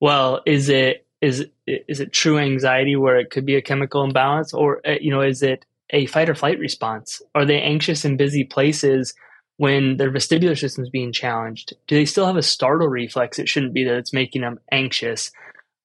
[0.00, 4.52] Well, is it is is it true anxiety where it could be a chemical imbalance,
[4.52, 7.22] or uh, you know, is it a fight or flight response?
[7.34, 9.14] Are they anxious in busy places
[9.56, 11.74] when their vestibular system is being challenged?
[11.86, 13.38] Do they still have a startle reflex?
[13.38, 15.30] It shouldn't be that it's making them anxious.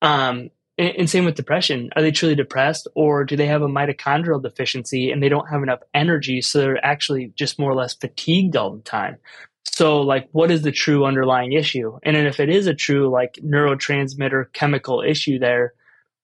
[0.02, 1.90] Um, and, and same with depression.
[1.96, 5.64] Are they truly depressed, or do they have a mitochondrial deficiency and they don't have
[5.64, 9.18] enough energy, so they're actually just more or less fatigued all the time?
[9.66, 11.98] So, like, what is the true underlying issue?
[12.04, 15.74] And then if it is a true, like, neurotransmitter chemical issue there,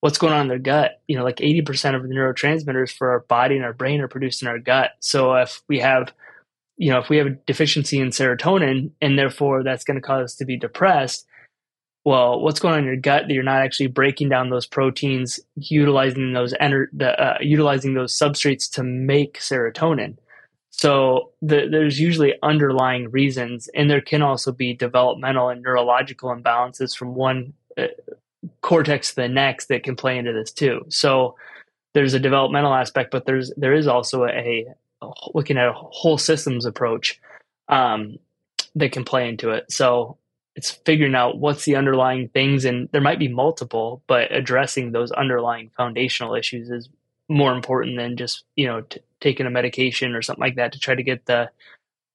[0.02, 1.02] what's going on in their gut?
[1.08, 4.42] You know, like 80% of the neurotransmitters for our body and our brain are produced
[4.42, 4.92] in our gut.
[5.00, 6.12] So, if we have,
[6.78, 10.26] you know, if we have a deficiency in serotonin and therefore that's going to cause
[10.26, 11.26] us to be depressed,
[12.08, 15.42] well, what's going on in your gut that you're not actually breaking down those proteins,
[15.56, 20.18] utilizing those ener- the, uh, utilizing those substrates to make serotonin?
[20.70, 26.96] So the, there's usually underlying reasons, and there can also be developmental and neurological imbalances
[26.96, 27.88] from one uh,
[28.62, 30.86] cortex to the next that can play into this too.
[30.90, 31.36] So
[31.94, 34.66] there's a developmental aspect, but there's there is also a,
[35.02, 37.20] a looking at a whole systems approach
[37.70, 38.18] um,
[38.76, 39.72] that can play into it.
[39.72, 40.18] So
[40.56, 45.12] it's figuring out what's the underlying things, and there might be multiple, but addressing those
[45.12, 46.90] underlying foundational issues is
[47.30, 50.80] more important than just you know t- taking a medication or something like that to
[50.80, 51.50] try to get the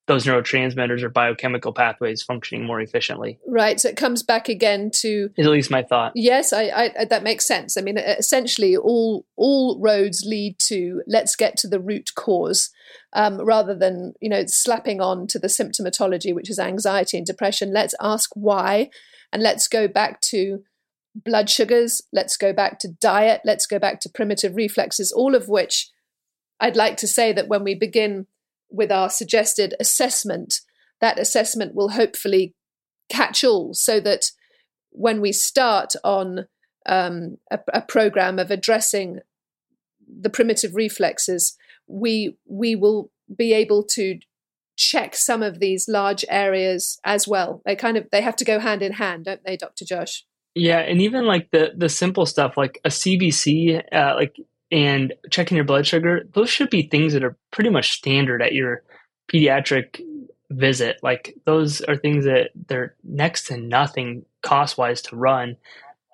[0.06, 3.38] those neurotransmitters or biochemical pathways functioning more efficiently.
[3.46, 3.80] Right.
[3.80, 6.12] So it comes back again to at least my thought.
[6.16, 7.76] Yes, I, I, that makes sense.
[7.76, 12.70] I mean, essentially, all all roads lead to let's get to the root cause,
[13.12, 17.72] um, rather than you know slapping on to the symptomatology, which is anxiety and depression.
[17.72, 18.90] Let's ask why,
[19.32, 20.64] and let's go back to
[21.14, 22.02] blood sugars.
[22.12, 23.42] Let's go back to diet.
[23.44, 25.12] Let's go back to primitive reflexes.
[25.12, 25.90] All of which,
[26.60, 28.26] I'd like to say that when we begin
[28.70, 30.60] with our suggested assessment,
[31.00, 32.54] that assessment will hopefully
[33.08, 34.30] catch all so that
[34.90, 36.46] when we start on
[36.86, 39.20] um, a, a, program of addressing
[40.08, 41.56] the primitive reflexes,
[41.86, 44.18] we we will be able to
[44.76, 47.62] check some of these large areas as well.
[47.64, 49.84] They kind of they have to go hand in hand, don't they, Dr.
[49.84, 50.24] Josh?
[50.54, 54.36] Yeah, and even like the the simple stuff like a CBC, uh, like
[54.70, 58.52] and checking your blood sugar, those should be things that are pretty much standard at
[58.52, 58.82] your
[59.32, 60.00] pediatric
[60.50, 60.98] visit.
[61.02, 65.56] Like those are things that they're next to nothing cost wise to run.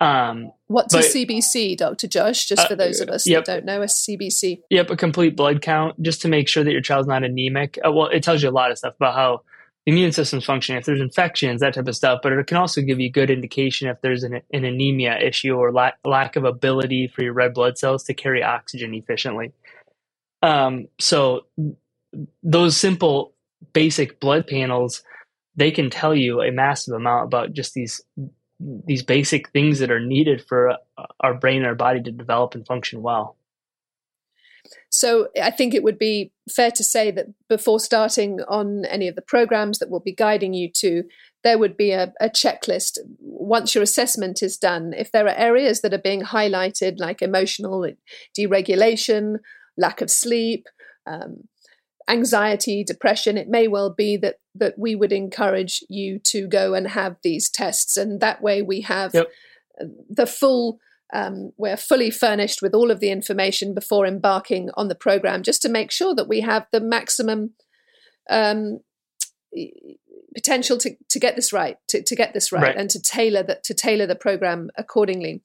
[0.01, 2.07] Um, What's but, a CBC, Dr.
[2.07, 2.45] Josh?
[2.45, 3.45] Just for uh, those of us yep.
[3.45, 4.61] that don't know, a CBC.
[4.69, 7.77] Yep, a complete blood count just to make sure that your child's not anemic.
[7.85, 9.41] Uh, well, it tells you a lot of stuff about how
[9.89, 12.19] immune system's functioning, if there's infections, that type of stuff.
[12.23, 15.71] But it can also give you good indication if there's an, an anemia issue or
[15.71, 19.51] lack, lack of ability for your red blood cells to carry oxygen efficiently.
[20.41, 21.45] Um, so
[22.43, 23.33] those simple
[23.73, 25.03] basic blood panels,
[25.55, 28.01] they can tell you a massive amount about just these
[28.59, 30.75] these basic things that are needed for
[31.21, 33.37] our brain and our body to develop and function well.
[34.99, 39.15] So I think it would be fair to say that before starting on any of
[39.15, 41.05] the programs that we'll be guiding you to,
[41.41, 44.91] there would be a, a, checklist once your assessment is done.
[44.91, 47.89] If there are areas that are being highlighted, like emotional
[48.37, 49.37] deregulation,
[49.77, 50.67] lack of sleep,
[51.07, 51.47] um,
[52.09, 56.89] anxiety, depression, it may well be that that we would encourage you to go and
[56.89, 59.29] have these tests, and that way we have yep.
[60.09, 60.81] the full
[61.13, 65.61] um, we're fully furnished with all of the information before embarking on the program, just
[65.63, 67.51] to make sure that we have the maximum
[68.29, 68.79] um,
[70.35, 73.43] potential to, to get this right, to, to get this right, right, and to tailor
[73.43, 75.41] that to tailor the program accordingly.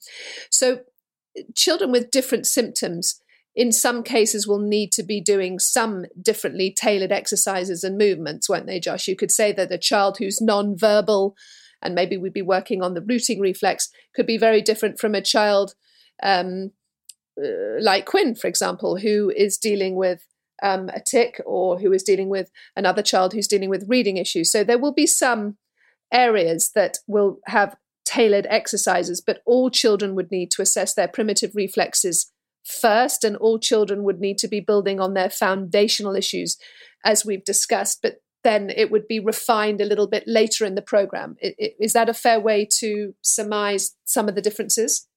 [0.50, 0.80] So,
[1.54, 3.20] children with different symptoms,
[3.56, 8.66] in some cases, will need to be doing some differently tailored exercises and movements, won't
[8.66, 9.08] they, Josh?
[9.08, 11.34] You could say that a child who's non-verbal
[11.84, 15.22] and maybe we'd be working on the rooting reflex could be very different from a
[15.22, 15.74] child
[16.22, 16.72] um,
[17.42, 20.26] uh, like Quinn, for example, who is dealing with
[20.62, 24.50] um, a tic or who is dealing with another child who's dealing with reading issues.
[24.50, 25.56] So there will be some
[26.12, 31.54] areas that will have tailored exercises, but all children would need to assess their primitive
[31.54, 32.30] reflexes
[32.64, 36.56] first, and all children would need to be building on their foundational issues,
[37.04, 38.00] as we've discussed.
[38.00, 41.36] But then it would be refined a little bit later in the program.
[41.40, 45.08] Is that a fair way to surmise some of the differences?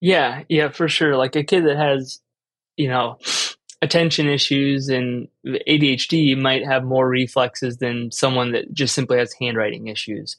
[0.00, 1.16] Yeah, yeah, for sure.
[1.16, 2.20] Like a kid that has,
[2.76, 3.18] you know,
[3.80, 9.88] attention issues and ADHD might have more reflexes than someone that just simply has handwriting
[9.88, 10.36] issues.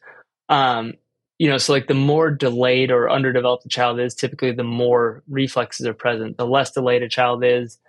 [0.47, 0.93] Um,
[1.37, 5.23] you know, so like the more delayed or underdeveloped a child is, typically the more
[5.29, 6.37] reflexes are present.
[6.37, 7.79] The less delayed a child is,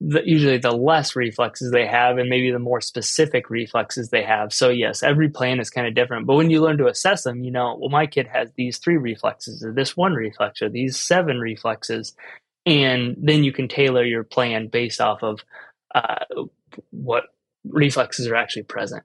[0.00, 4.52] the, usually the less reflexes they have and maybe the more specific reflexes they have.
[4.52, 6.26] So yes, every plan is kind of different.
[6.26, 8.96] But when you learn to assess them, you know, well, my kid has these three
[8.96, 12.14] reflexes or this one reflex or these seven reflexes.
[12.64, 15.40] And then you can tailor your plan based off of
[15.94, 16.24] uh,
[16.90, 17.24] what
[17.64, 19.02] reflexes are actually present.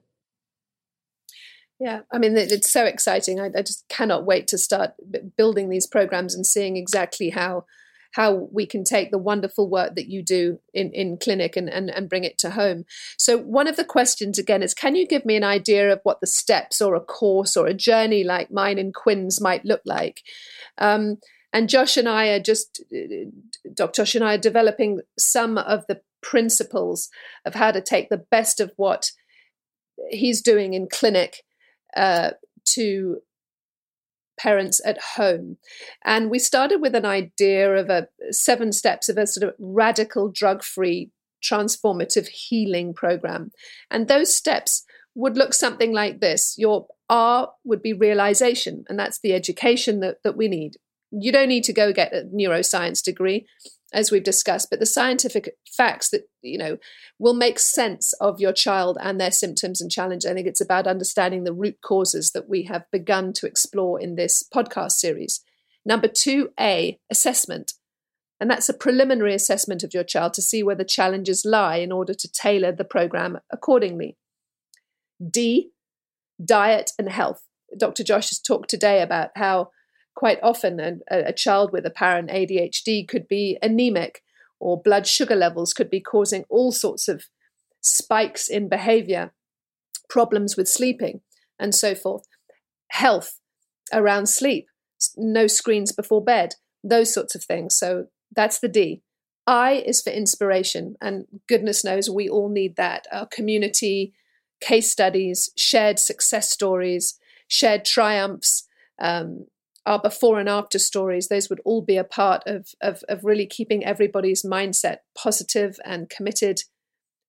[1.78, 3.38] Yeah, I mean, it's so exciting.
[3.38, 4.94] I, I just cannot wait to start
[5.36, 7.66] building these programs and seeing exactly how
[8.16, 11.90] how we can take the wonderful work that you do in, in clinic and, and,
[11.90, 12.86] and bring it to home.
[13.18, 16.22] So, one of the questions again is can you give me an idea of what
[16.22, 20.22] the steps or a course or a journey like mine in Quinn's might look like?
[20.78, 21.18] Um,
[21.52, 22.82] and Josh and I are just,
[23.74, 24.02] Dr.
[24.02, 27.10] Josh and I are developing some of the principles
[27.44, 29.10] of how to take the best of what
[30.08, 31.42] he's doing in clinic
[31.94, 32.30] uh,
[32.64, 33.18] to
[34.46, 35.56] parents at home.
[36.04, 40.30] And we started with an idea of a seven steps of a sort of radical
[40.30, 41.10] drug free
[41.42, 43.50] transformative healing program.
[43.90, 44.84] And those steps
[45.16, 46.54] would look something like this.
[46.56, 50.74] Your R would be realization, and that's the education that, that we need.
[51.10, 53.46] You don't need to go get a neuroscience degree
[53.96, 56.76] as we've discussed, but the scientific facts that you know
[57.18, 60.26] will make sense of your child and their symptoms and challenge.
[60.26, 64.14] I think it's about understanding the root causes that we have begun to explore in
[64.14, 65.42] this podcast series.
[65.84, 67.72] Number two, A, assessment.
[68.38, 71.90] And that's a preliminary assessment of your child to see where the challenges lie in
[71.90, 74.18] order to tailor the program accordingly.
[75.26, 75.70] D,
[76.44, 77.40] diet and health.
[77.78, 78.04] Dr.
[78.04, 79.70] Josh has talked today about how
[80.16, 80.96] quite often a,
[81.28, 84.22] a child with apparent ADHD could be anemic
[84.58, 87.26] or blood sugar levels could be causing all sorts of
[87.82, 89.32] spikes in behavior,
[90.08, 91.20] problems with sleeping,
[91.58, 92.24] and so forth.
[92.88, 93.38] Health
[93.92, 94.66] around sleep,
[95.16, 97.76] no screens before bed, those sorts of things.
[97.76, 99.02] So that's the D.
[99.46, 103.06] I is for inspiration, and goodness knows we all need that.
[103.12, 104.14] Our community,
[104.60, 108.66] case studies, shared success stories, shared triumphs,
[108.98, 109.46] um,
[109.86, 113.46] our before and after stories, those would all be a part of, of, of really
[113.46, 116.62] keeping everybody's mindset positive and committed,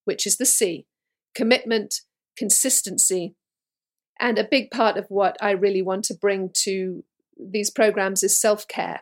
[0.06, 0.88] which is the C
[1.36, 2.02] commitment,
[2.36, 3.36] consistency.
[4.20, 7.04] And a big part of what I really want to bring to
[7.40, 9.02] these programs is self care.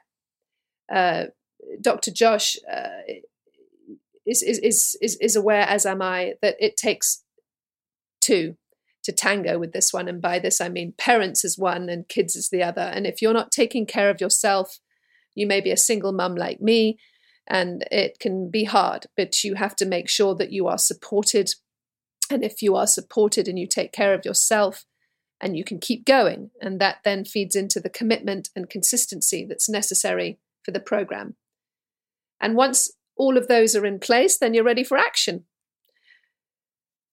[0.94, 1.26] Uh,
[1.80, 2.12] Dr.
[2.12, 3.02] Josh uh,
[4.26, 4.60] is, is,
[5.02, 7.24] is, is aware, as am I, that it takes
[8.20, 8.58] two
[9.06, 10.08] to tango with this one.
[10.08, 12.82] And by this, I mean parents as one and kids as the other.
[12.82, 14.80] And if you're not taking care of yourself,
[15.36, 16.98] you may be a single mum like me,
[17.48, 21.52] and it can be hard, but you have to make sure that you are supported.
[22.30, 24.86] And if you are supported and you take care of yourself,
[25.42, 29.70] and you can keep going, and that then feeds into the commitment and consistency that's
[29.70, 31.36] necessary for the program.
[32.42, 35.44] And once all of those are in place, then you're ready for action.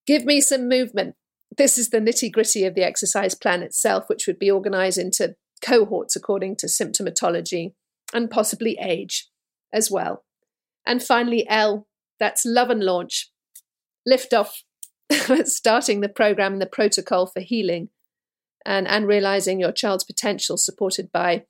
[0.07, 1.17] Give me some movement
[1.57, 5.37] this is the nitty gritty of the exercise plan itself, which would be organized into
[5.63, 7.75] cohorts according to symptomatology
[8.13, 9.29] and possibly age
[9.73, 10.25] as well.
[10.87, 11.87] And finally, L,
[12.19, 13.31] that's love and launch.
[14.05, 14.63] Lift off,
[15.45, 17.89] starting the program and the protocol for healing
[18.65, 21.45] and, and realizing your child's potential supported by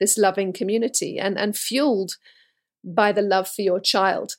[0.00, 2.12] this loving community and, and fueled
[2.84, 4.34] by the love for your child.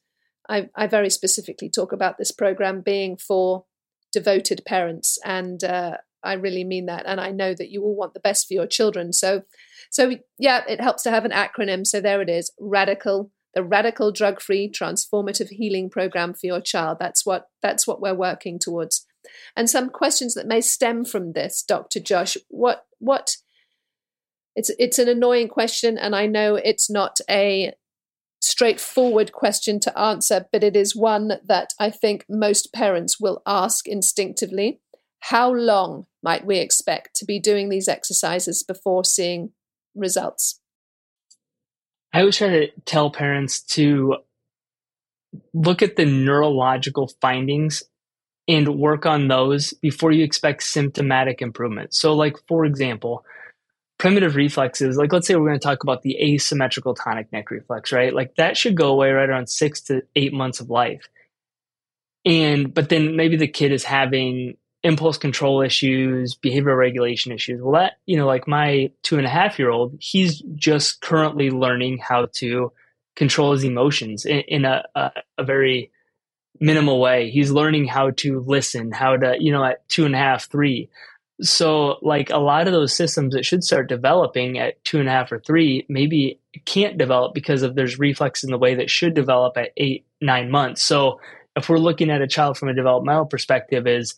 [0.48, 3.66] I, I very specifically talk about this program being for
[4.12, 7.04] devoted parents, and uh, I really mean that.
[7.06, 9.14] And I know that you all want the best for your children.
[9.14, 9.44] So,
[9.90, 11.86] so yeah, it helps to have an acronym.
[11.86, 16.98] So there it is: Radical, the Radical Drug Free Transformative Healing Program for your child.
[17.00, 19.06] That's what that's what we're working towards.
[19.56, 22.00] And some questions that may stem from this, Dr.
[22.00, 22.38] Josh.
[22.50, 23.38] What what?
[24.56, 27.74] It's it's an annoying question, and I know it's not a
[28.50, 33.88] straightforward question to answer, but it is one that I think most parents will ask
[33.88, 34.82] instinctively.
[35.20, 39.52] How long might we expect to be doing these exercises before seeing
[39.94, 40.60] results?
[42.12, 44.16] I always try to tell parents to
[45.54, 47.84] look at the neurological findings
[48.48, 51.94] and work on those before you expect symptomatic improvement.
[51.94, 53.24] So, like, for example,
[54.00, 57.92] primitive reflexes, like let's say we're going to talk about the asymmetrical tonic neck reflex,
[57.92, 58.14] right?
[58.14, 61.08] Like that should go away right around six to eight months of life.
[62.26, 67.62] And, but then maybe the kid is having impulse control issues, behavioral regulation issues.
[67.62, 71.52] Well, that, you know, like my two and a half year old, he's just currently
[71.52, 72.72] learning how to
[73.18, 75.92] control his emotions in, in a, a, a very
[76.62, 77.30] minimal way.
[77.30, 80.90] He's learning how to listen, how to, you know, at two and a half, three.
[81.42, 85.12] So, like a lot of those systems that should start developing at two and a
[85.12, 89.14] half or three, maybe can't develop because of there's reflex in the way that should
[89.14, 91.18] develop at eight nine months so
[91.56, 94.16] if we're looking at a child from a developmental perspective is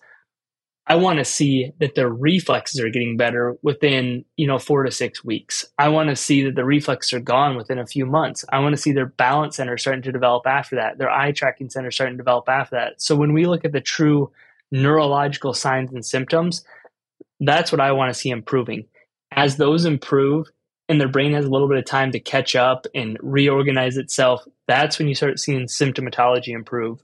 [0.87, 4.91] I want to see that their reflexes are getting better within, you know, four to
[4.91, 5.63] six weeks.
[5.77, 8.43] I want to see that the reflexes are gone within a few months.
[8.49, 11.69] I want to see their balance center starting to develop after that, their eye tracking
[11.69, 13.01] center starting to develop after that.
[13.01, 14.31] So when we look at the true
[14.71, 16.65] neurological signs and symptoms,
[17.41, 18.85] that's what I want to see improving.
[19.31, 20.47] As those improve
[20.87, 24.45] and their brain has a little bit of time to catch up and reorganize itself,
[24.67, 27.03] that's when you start seeing symptomatology improve.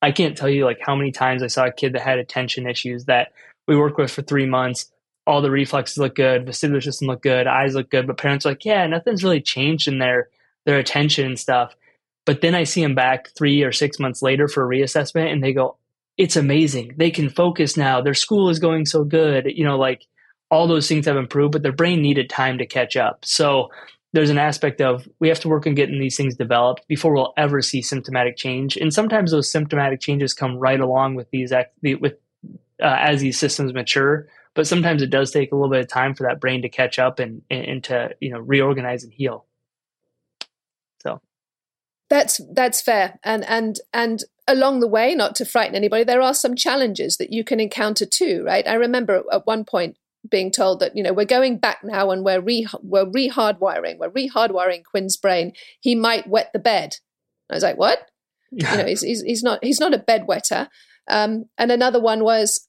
[0.00, 2.66] I can't tell you like how many times I saw a kid that had attention
[2.66, 3.32] issues that
[3.66, 4.90] we worked with for three months.
[5.26, 8.50] All the reflexes look good, vestibular system look good, eyes look good, but parents are
[8.50, 10.28] like, yeah, nothing's really changed in their
[10.64, 11.74] their attention and stuff.
[12.24, 15.42] But then I see them back three or six months later for a reassessment, and
[15.42, 15.76] they go,
[16.16, 16.94] it's amazing.
[16.96, 18.00] They can focus now.
[18.00, 19.46] Their school is going so good.
[19.46, 20.06] You know, like
[20.50, 23.24] all those things have improved, but their brain needed time to catch up.
[23.24, 23.70] So
[24.12, 27.32] there's an aspect of we have to work on getting these things developed before we'll
[27.38, 28.76] ever see symptomatic change.
[28.76, 31.52] And sometimes those symptomatic changes come right along with these
[31.82, 32.14] with
[32.82, 34.28] uh, as these systems mature.
[34.54, 36.98] But sometimes it does take a little bit of time for that brain to catch
[36.98, 39.46] up and, and to you know reorganize and heal.
[42.12, 43.18] That's that's fair.
[43.24, 47.32] And and and along the way, not to frighten anybody, there are some challenges that
[47.32, 48.68] you can encounter too, right?
[48.68, 49.96] I remember at one point
[50.30, 54.10] being told that you know we're going back now and we're re we're rehardwiring we're
[54.10, 55.54] rehardwiring Quinn's brain.
[55.80, 56.96] He might wet the bed.
[57.50, 58.10] I was like, what?
[58.50, 60.68] you know, he's, he's, he's not he's not a bedwetter.
[61.08, 62.68] Um, and another one was,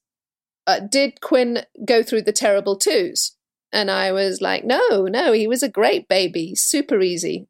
[0.67, 3.35] uh, did Quinn go through the terrible twos?
[3.73, 7.49] And I was like, no, no, he was a great baby, super easy.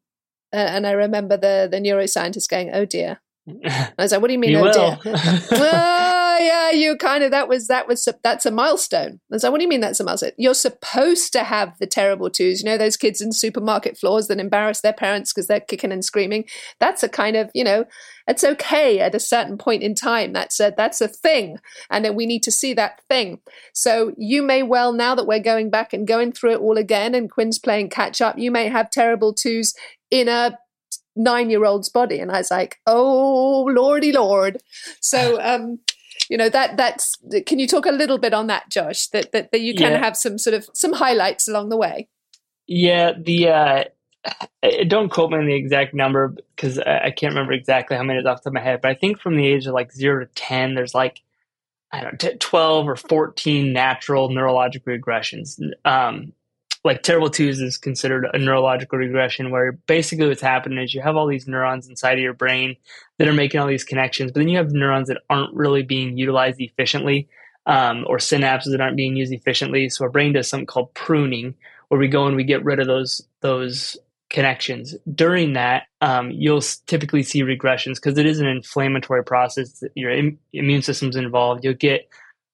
[0.54, 3.20] Uh, and I remember the the neuroscientist going, oh dear.
[3.66, 4.96] I was like, what do you mean, you oh will.
[5.02, 5.14] dear?
[6.40, 9.20] yeah, you kind of that was that was that's a milestone.
[9.30, 10.32] I was like, what do you mean that's a milestone?
[10.38, 12.62] You're supposed to have the terrible twos.
[12.62, 16.04] You know those kids in supermarket floors that embarrass their parents because they're kicking and
[16.04, 16.44] screaming.
[16.80, 17.84] That's a kind of you know,
[18.26, 20.32] it's okay at a certain point in time.
[20.32, 21.58] That's a that's a thing,
[21.90, 23.40] and then we need to see that thing.
[23.72, 27.14] So you may well now that we're going back and going through it all again,
[27.14, 28.38] and Quinn's playing catch up.
[28.38, 29.74] You may have terrible twos
[30.14, 30.56] in a
[31.16, 32.20] nine year old's body.
[32.20, 34.58] And i was like oh lordy lord.
[35.00, 35.80] So um
[36.30, 39.08] you know that that's can you talk a little bit on that josh?
[39.08, 39.98] That that, that you can yeah.
[39.98, 42.08] have some sort of some highlights along the way.
[42.66, 43.84] Yeah the uh
[44.86, 48.24] don't quote me on the exact number because I, can't remember exactly how many is
[48.24, 50.24] off the top of my head but i think from the age of like 0
[50.24, 51.20] to 10 there's like
[51.92, 55.60] i don't know 12 or 14 natural neurologic regressions.
[55.84, 56.32] Um
[56.84, 61.16] like terrible twos is considered a neurological regression where basically what's happening is you have
[61.16, 62.76] all these neurons inside of your brain
[63.18, 66.18] that are making all these connections but then you have neurons that aren't really being
[66.18, 67.28] utilized efficiently
[67.66, 69.88] um, or synapses that aren't being used efficiently.
[69.88, 71.54] So our brain does something called pruning
[71.88, 73.96] where we go and we get rid of those those
[74.30, 74.94] connections.
[75.14, 80.38] During that um, you'll typically see regressions because it is an inflammatory process your Im-
[80.52, 81.64] immune system's involved.
[81.64, 82.08] You'll get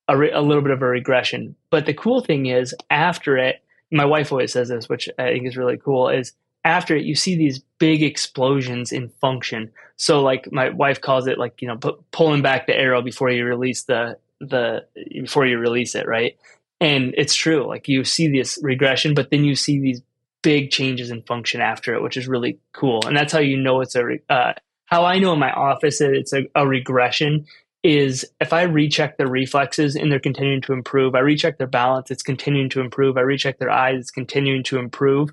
[0.09, 1.55] a, re- a little bit of a regression.
[1.70, 5.47] But the cool thing is after it my wife always says this, which I think
[5.47, 6.32] is really cool, is
[6.64, 9.70] after it, you see these big explosions in function.
[9.97, 13.30] So, like my wife calls it, like you know, pu- pulling back the arrow before
[13.30, 16.36] you release the the before you release it, right?
[16.80, 17.66] And it's true.
[17.66, 20.03] Like you see this regression, but then you see these
[20.43, 23.01] big changes in function after it, which is really cool.
[23.07, 24.05] And that's how you know it's a.
[24.05, 24.55] Re- uh,
[24.86, 27.47] how I know in my office that it's a, a regression
[27.83, 32.11] is if I recheck their reflexes and they're continuing to improve, I recheck their balance,
[32.11, 35.31] it's continuing to improve, I recheck their eyes, it's continuing to improve.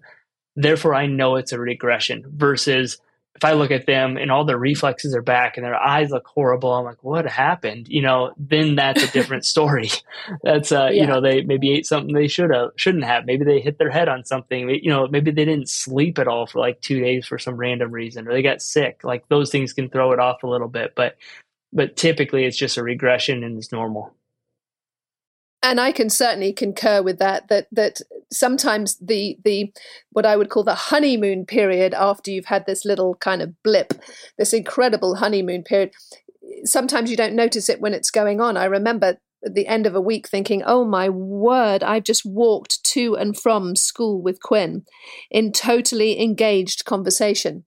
[0.55, 2.99] Therefore, I know it's a regression versus
[3.37, 6.25] if I look at them and all their reflexes are back and their eyes look
[6.25, 7.87] horrible, I'm like, what happened?
[7.87, 9.91] You know, then that's a different story.
[10.41, 11.01] that's uh, yeah.
[11.01, 13.27] you know, they maybe ate something they should have shouldn't have.
[13.27, 14.69] Maybe they hit their head on something.
[14.69, 17.91] You know, maybe they didn't sleep at all for like two days for some random
[17.91, 19.01] reason, or they got sick.
[19.03, 20.93] Like those things can throw it off a little bit.
[20.95, 21.17] But
[21.73, 24.15] but typically it's just a regression and it's normal
[25.63, 27.47] and I can certainly concur with that.
[27.49, 28.01] That that
[28.31, 29.73] sometimes the the
[30.11, 33.93] what I would call the honeymoon period after you've had this little kind of blip,
[34.37, 35.91] this incredible honeymoon period.
[36.63, 38.55] Sometimes you don't notice it when it's going on.
[38.55, 41.83] I remember at the end of a week thinking, "Oh my word!
[41.83, 44.85] I've just walked to and from school with Quinn
[45.31, 47.65] in totally engaged conversation."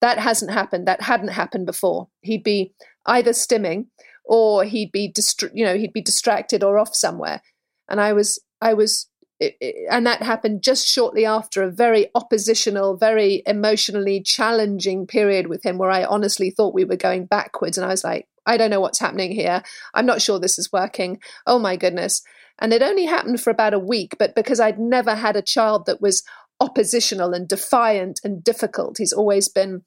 [0.00, 0.88] That hasn't happened.
[0.88, 2.08] That hadn't happened before.
[2.22, 2.74] He'd be
[3.06, 3.86] either stimming
[4.24, 7.42] or he'd be dist- you know he'd be distracted or off somewhere.
[7.88, 9.08] And i was i was
[9.40, 15.48] it, it, and that happened just shortly after a very oppositional very emotionally challenging period
[15.48, 17.76] with him where i honestly thought we were going backwards.
[17.76, 19.62] And i was like i don't know what's happening here.
[19.94, 21.20] I'm not sure this is working.
[21.46, 22.22] Oh my goodness.
[22.58, 25.86] And it only happened for about a week but because i'd never had a child
[25.86, 26.22] that was
[26.62, 28.96] oppositional and defiant and difficult.
[28.96, 29.82] He's always been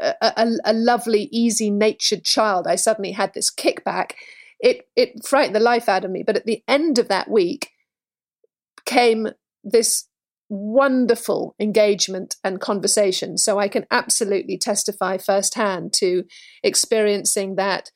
[0.00, 2.66] a, a, a lovely, easy natured child.
[2.66, 4.12] I suddenly had this kickback.
[4.60, 6.22] It it frightened the life out of me.
[6.22, 7.70] But at the end of that week
[8.84, 9.28] came
[9.64, 10.06] this
[10.48, 13.38] wonderful engagement and conversation.
[13.38, 16.24] So I can absolutely testify firsthand to
[16.62, 17.90] experiencing that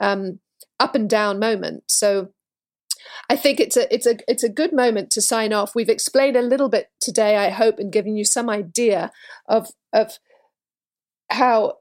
[0.00, 0.38] um,
[0.78, 1.84] up and down moment.
[1.88, 2.28] So
[3.28, 5.74] I think it's a it's a it's a good moment to sign off.
[5.74, 9.10] We've explained a little bit today, I hope, and given you some idea
[9.48, 10.18] of of
[11.30, 11.74] how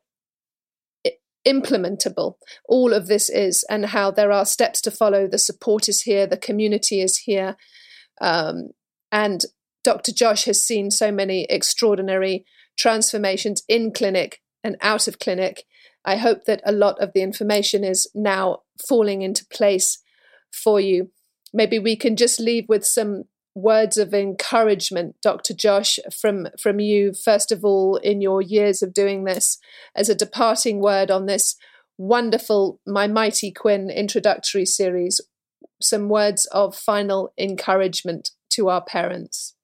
[1.47, 2.35] implementable
[2.67, 5.27] all of this is and how there are steps to follow.
[5.27, 7.55] The support is here, the community is here.
[8.19, 8.71] Um,
[9.11, 9.45] and
[9.83, 10.11] Dr.
[10.11, 12.45] Josh has seen so many extraordinary
[12.77, 15.63] transformations in clinic and out of clinic.
[16.03, 19.99] I hope that a lot of the information is now falling into place
[20.51, 21.11] for you.
[21.53, 23.25] Maybe we can just leave with some
[23.55, 25.53] words of encouragement, Dr.
[25.53, 29.57] Josh, from, from you, first of all, in your years of doing this,
[29.95, 31.55] as a departing word on this
[31.97, 35.21] wonderful My Mighty Quinn introductory series,
[35.81, 39.55] some words of final encouragement to our parents.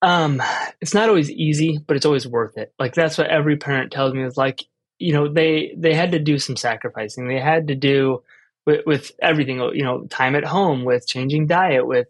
[0.00, 0.42] Um,
[0.80, 2.72] it's not always easy, but it's always worth it.
[2.78, 4.62] Like that's what every parent tells me is like,
[4.98, 7.26] you know, they they had to do some sacrificing.
[7.26, 8.22] They had to do
[8.66, 12.08] with, with everything, you know, time at home, with changing diet, with,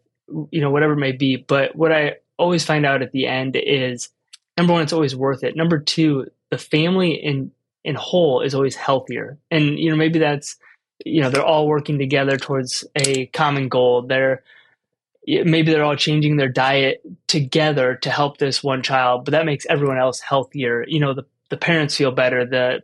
[0.51, 1.37] you know, whatever it may be.
[1.37, 4.09] But what I always find out at the end is
[4.57, 5.57] number one, it's always worth it.
[5.57, 7.51] Number two, the family in,
[7.85, 9.39] in whole is always healthier.
[9.51, 10.57] And, you know, maybe that's,
[11.05, 14.03] you know, they're all working together towards a common goal.
[14.03, 14.43] They're,
[15.27, 19.67] maybe they're all changing their diet together to help this one child, but that makes
[19.67, 20.85] everyone else healthier.
[20.87, 21.25] You know, the
[21.55, 22.83] the parents feel better that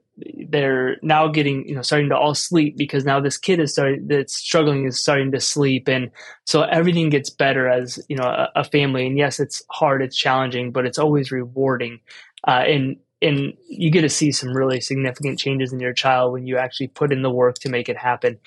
[0.49, 4.07] they're now getting you know starting to all sleep because now this kid is starting
[4.07, 5.89] that's struggling is starting to sleep.
[5.89, 6.13] And
[6.47, 9.09] so everything gets better as you know a, a family.
[9.09, 11.99] And yes it's hard it's challenging but it's always rewarding.
[12.47, 16.47] Uh, and and you get to see some really significant changes in your child when
[16.47, 18.39] you actually put in the work to make it happen.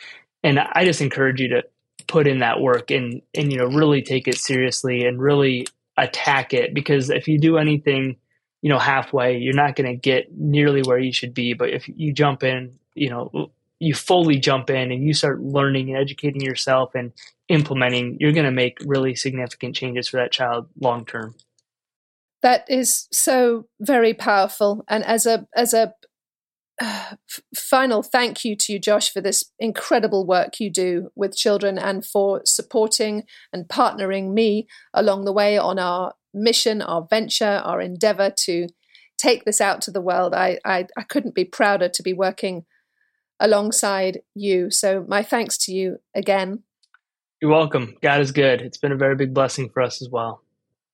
[0.41, 1.63] And i just encourage you to
[2.07, 5.67] put in that work and and you know really take it seriously and really
[5.97, 6.73] attack it.
[6.73, 8.15] Because if you do anything
[8.63, 11.53] you know halfway you're not going to get nearly where you should be.
[11.53, 15.89] But if you jump in you know you fully jump in and you start learning
[15.89, 17.11] and educating yourself and
[17.49, 21.35] implementing you're going to make really significant changes for that child long term.
[22.41, 24.83] That is so very powerful.
[24.87, 25.93] And as a as a
[26.81, 27.15] uh,
[27.55, 32.03] final thank you to you josh for this incredible work you do with children and
[32.03, 38.29] for supporting and partnering me along the way on our mission, our venture, our endeavor
[38.29, 38.67] to
[39.17, 40.33] take this out to the world.
[40.33, 42.65] I, I, I couldn't be prouder to be working
[43.39, 44.71] alongside you.
[44.71, 46.63] So, my thanks to you again.
[47.41, 47.95] You're welcome.
[48.01, 48.61] God is good.
[48.61, 50.41] It's been a very big blessing for us as well.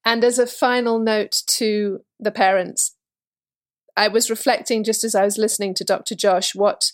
[0.06, 2.96] And as a final note to the parents,
[3.96, 6.16] I was reflecting just as I was listening to Dr.
[6.16, 6.94] Josh, what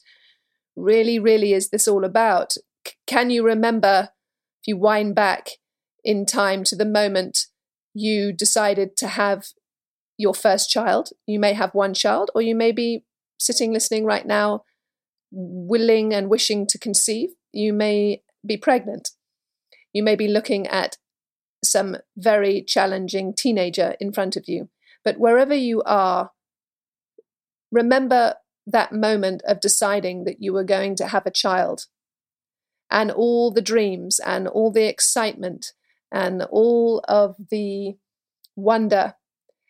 [0.76, 2.54] really, really is this all about?
[2.86, 4.10] C- can you remember,
[4.62, 5.52] if you wind back
[6.04, 7.48] in time to the moment
[7.96, 9.48] you decided to have
[10.18, 11.10] your first child.
[11.26, 13.06] You may have one child, or you may be
[13.40, 14.64] sitting listening right now,
[15.32, 17.30] willing and wishing to conceive.
[17.52, 19.12] You may be pregnant.
[19.94, 20.98] You may be looking at
[21.64, 24.70] some very challenging teenager in front of you.
[25.04, 26.32] But wherever you are,
[27.72, 28.36] remember
[28.68, 31.86] that moment of deciding that you were going to have a child
[32.92, 35.74] and all the dreams and all the excitement
[36.12, 37.96] and all of the
[38.56, 39.16] wonder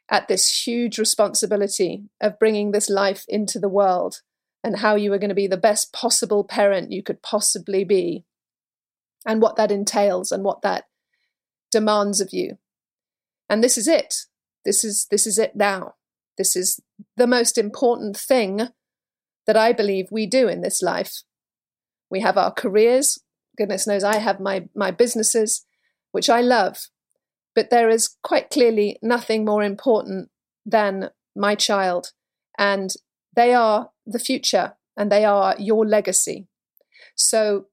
[0.10, 4.22] at this huge responsibility of bringing this life into the world
[4.64, 8.26] and how you are going to be the best possible parent you could possibly be
[9.26, 10.86] and what that entails and what that
[11.72, 12.58] demands of you.
[13.50, 14.16] And this is it.
[14.64, 15.94] This is this is it now.
[16.38, 16.80] This is
[17.18, 18.70] the most important thing
[19.46, 21.24] that i believe we do in this life.
[22.10, 23.20] We have our careers.
[23.58, 25.66] Goodness knows i have my my businesses
[26.16, 26.88] which I love.
[27.56, 30.30] But there is quite clearly nothing more important
[30.66, 32.14] than my child.
[32.58, 32.92] And
[33.36, 36.48] they are the future and they are your legacy.
[37.18, 37.66] So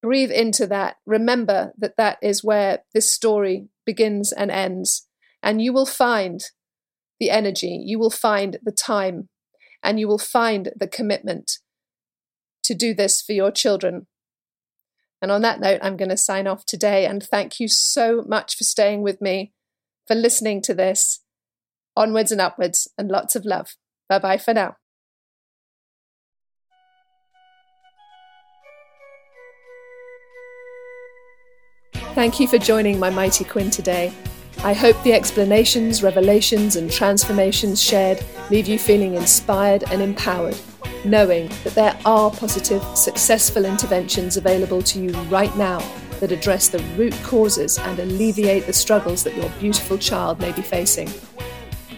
[0.00, 0.98] breathe into that.
[1.06, 5.08] Remember that that is where this story begins and ends.
[5.42, 6.40] And you will find
[7.18, 9.28] the energy, you will find the time,
[9.82, 11.58] and you will find the commitment
[12.62, 14.06] to do this for your children
[15.24, 18.58] and on that note, I'm going to sign off today and thank you so much
[18.58, 19.54] for staying with me,
[20.06, 21.20] for listening to this.
[21.96, 23.74] Onwards and upwards, and lots of love.
[24.06, 24.76] Bye bye for now.
[31.94, 34.12] Thank you for joining my mighty Quinn today.
[34.58, 40.60] I hope the explanations, revelations, and transformations shared leave you feeling inspired and empowered,
[41.04, 45.78] knowing that there are positive, successful interventions available to you right now
[46.20, 50.62] that address the root causes and alleviate the struggles that your beautiful child may be
[50.62, 51.10] facing.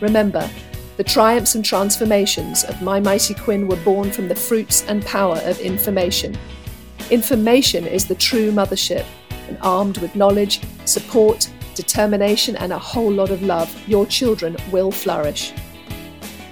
[0.00, 0.48] Remember,
[0.96, 5.36] the triumphs and transformations of My Mighty Quinn were born from the fruits and power
[5.44, 6.36] of information.
[7.10, 9.04] Information is the true mothership,
[9.48, 14.90] and armed with knowledge, support, determination, and a whole lot of love, your children will
[14.90, 15.52] flourish.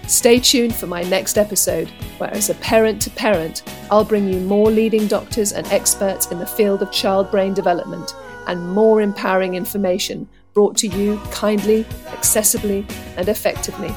[0.06, 4.38] Stay tuned for my next episode, where, as a parent to parent, I'll bring you
[4.40, 8.14] more leading doctors and experts in the field of child brain development
[8.46, 13.94] and more empowering information brought to you kindly, accessibly, and effectively.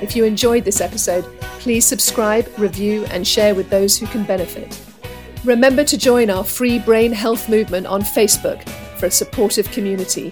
[0.00, 1.24] If you enjoyed this episode,
[1.58, 4.80] please subscribe, review, and share with those who can benefit.
[5.44, 8.62] Remember to join our free brain health movement on Facebook
[8.98, 10.30] for a supportive community.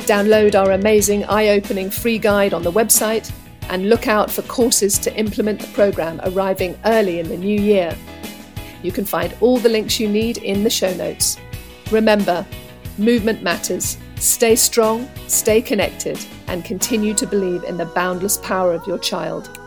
[0.00, 3.32] Download our amazing eye opening free guide on the website
[3.68, 7.96] and look out for courses to implement the program arriving early in the new year.
[8.82, 11.36] You can find all the links you need in the show notes.
[11.90, 12.46] Remember,
[12.96, 13.98] movement matters.
[14.16, 16.18] Stay strong, stay connected,
[16.48, 19.57] and continue to believe in the boundless power of your child.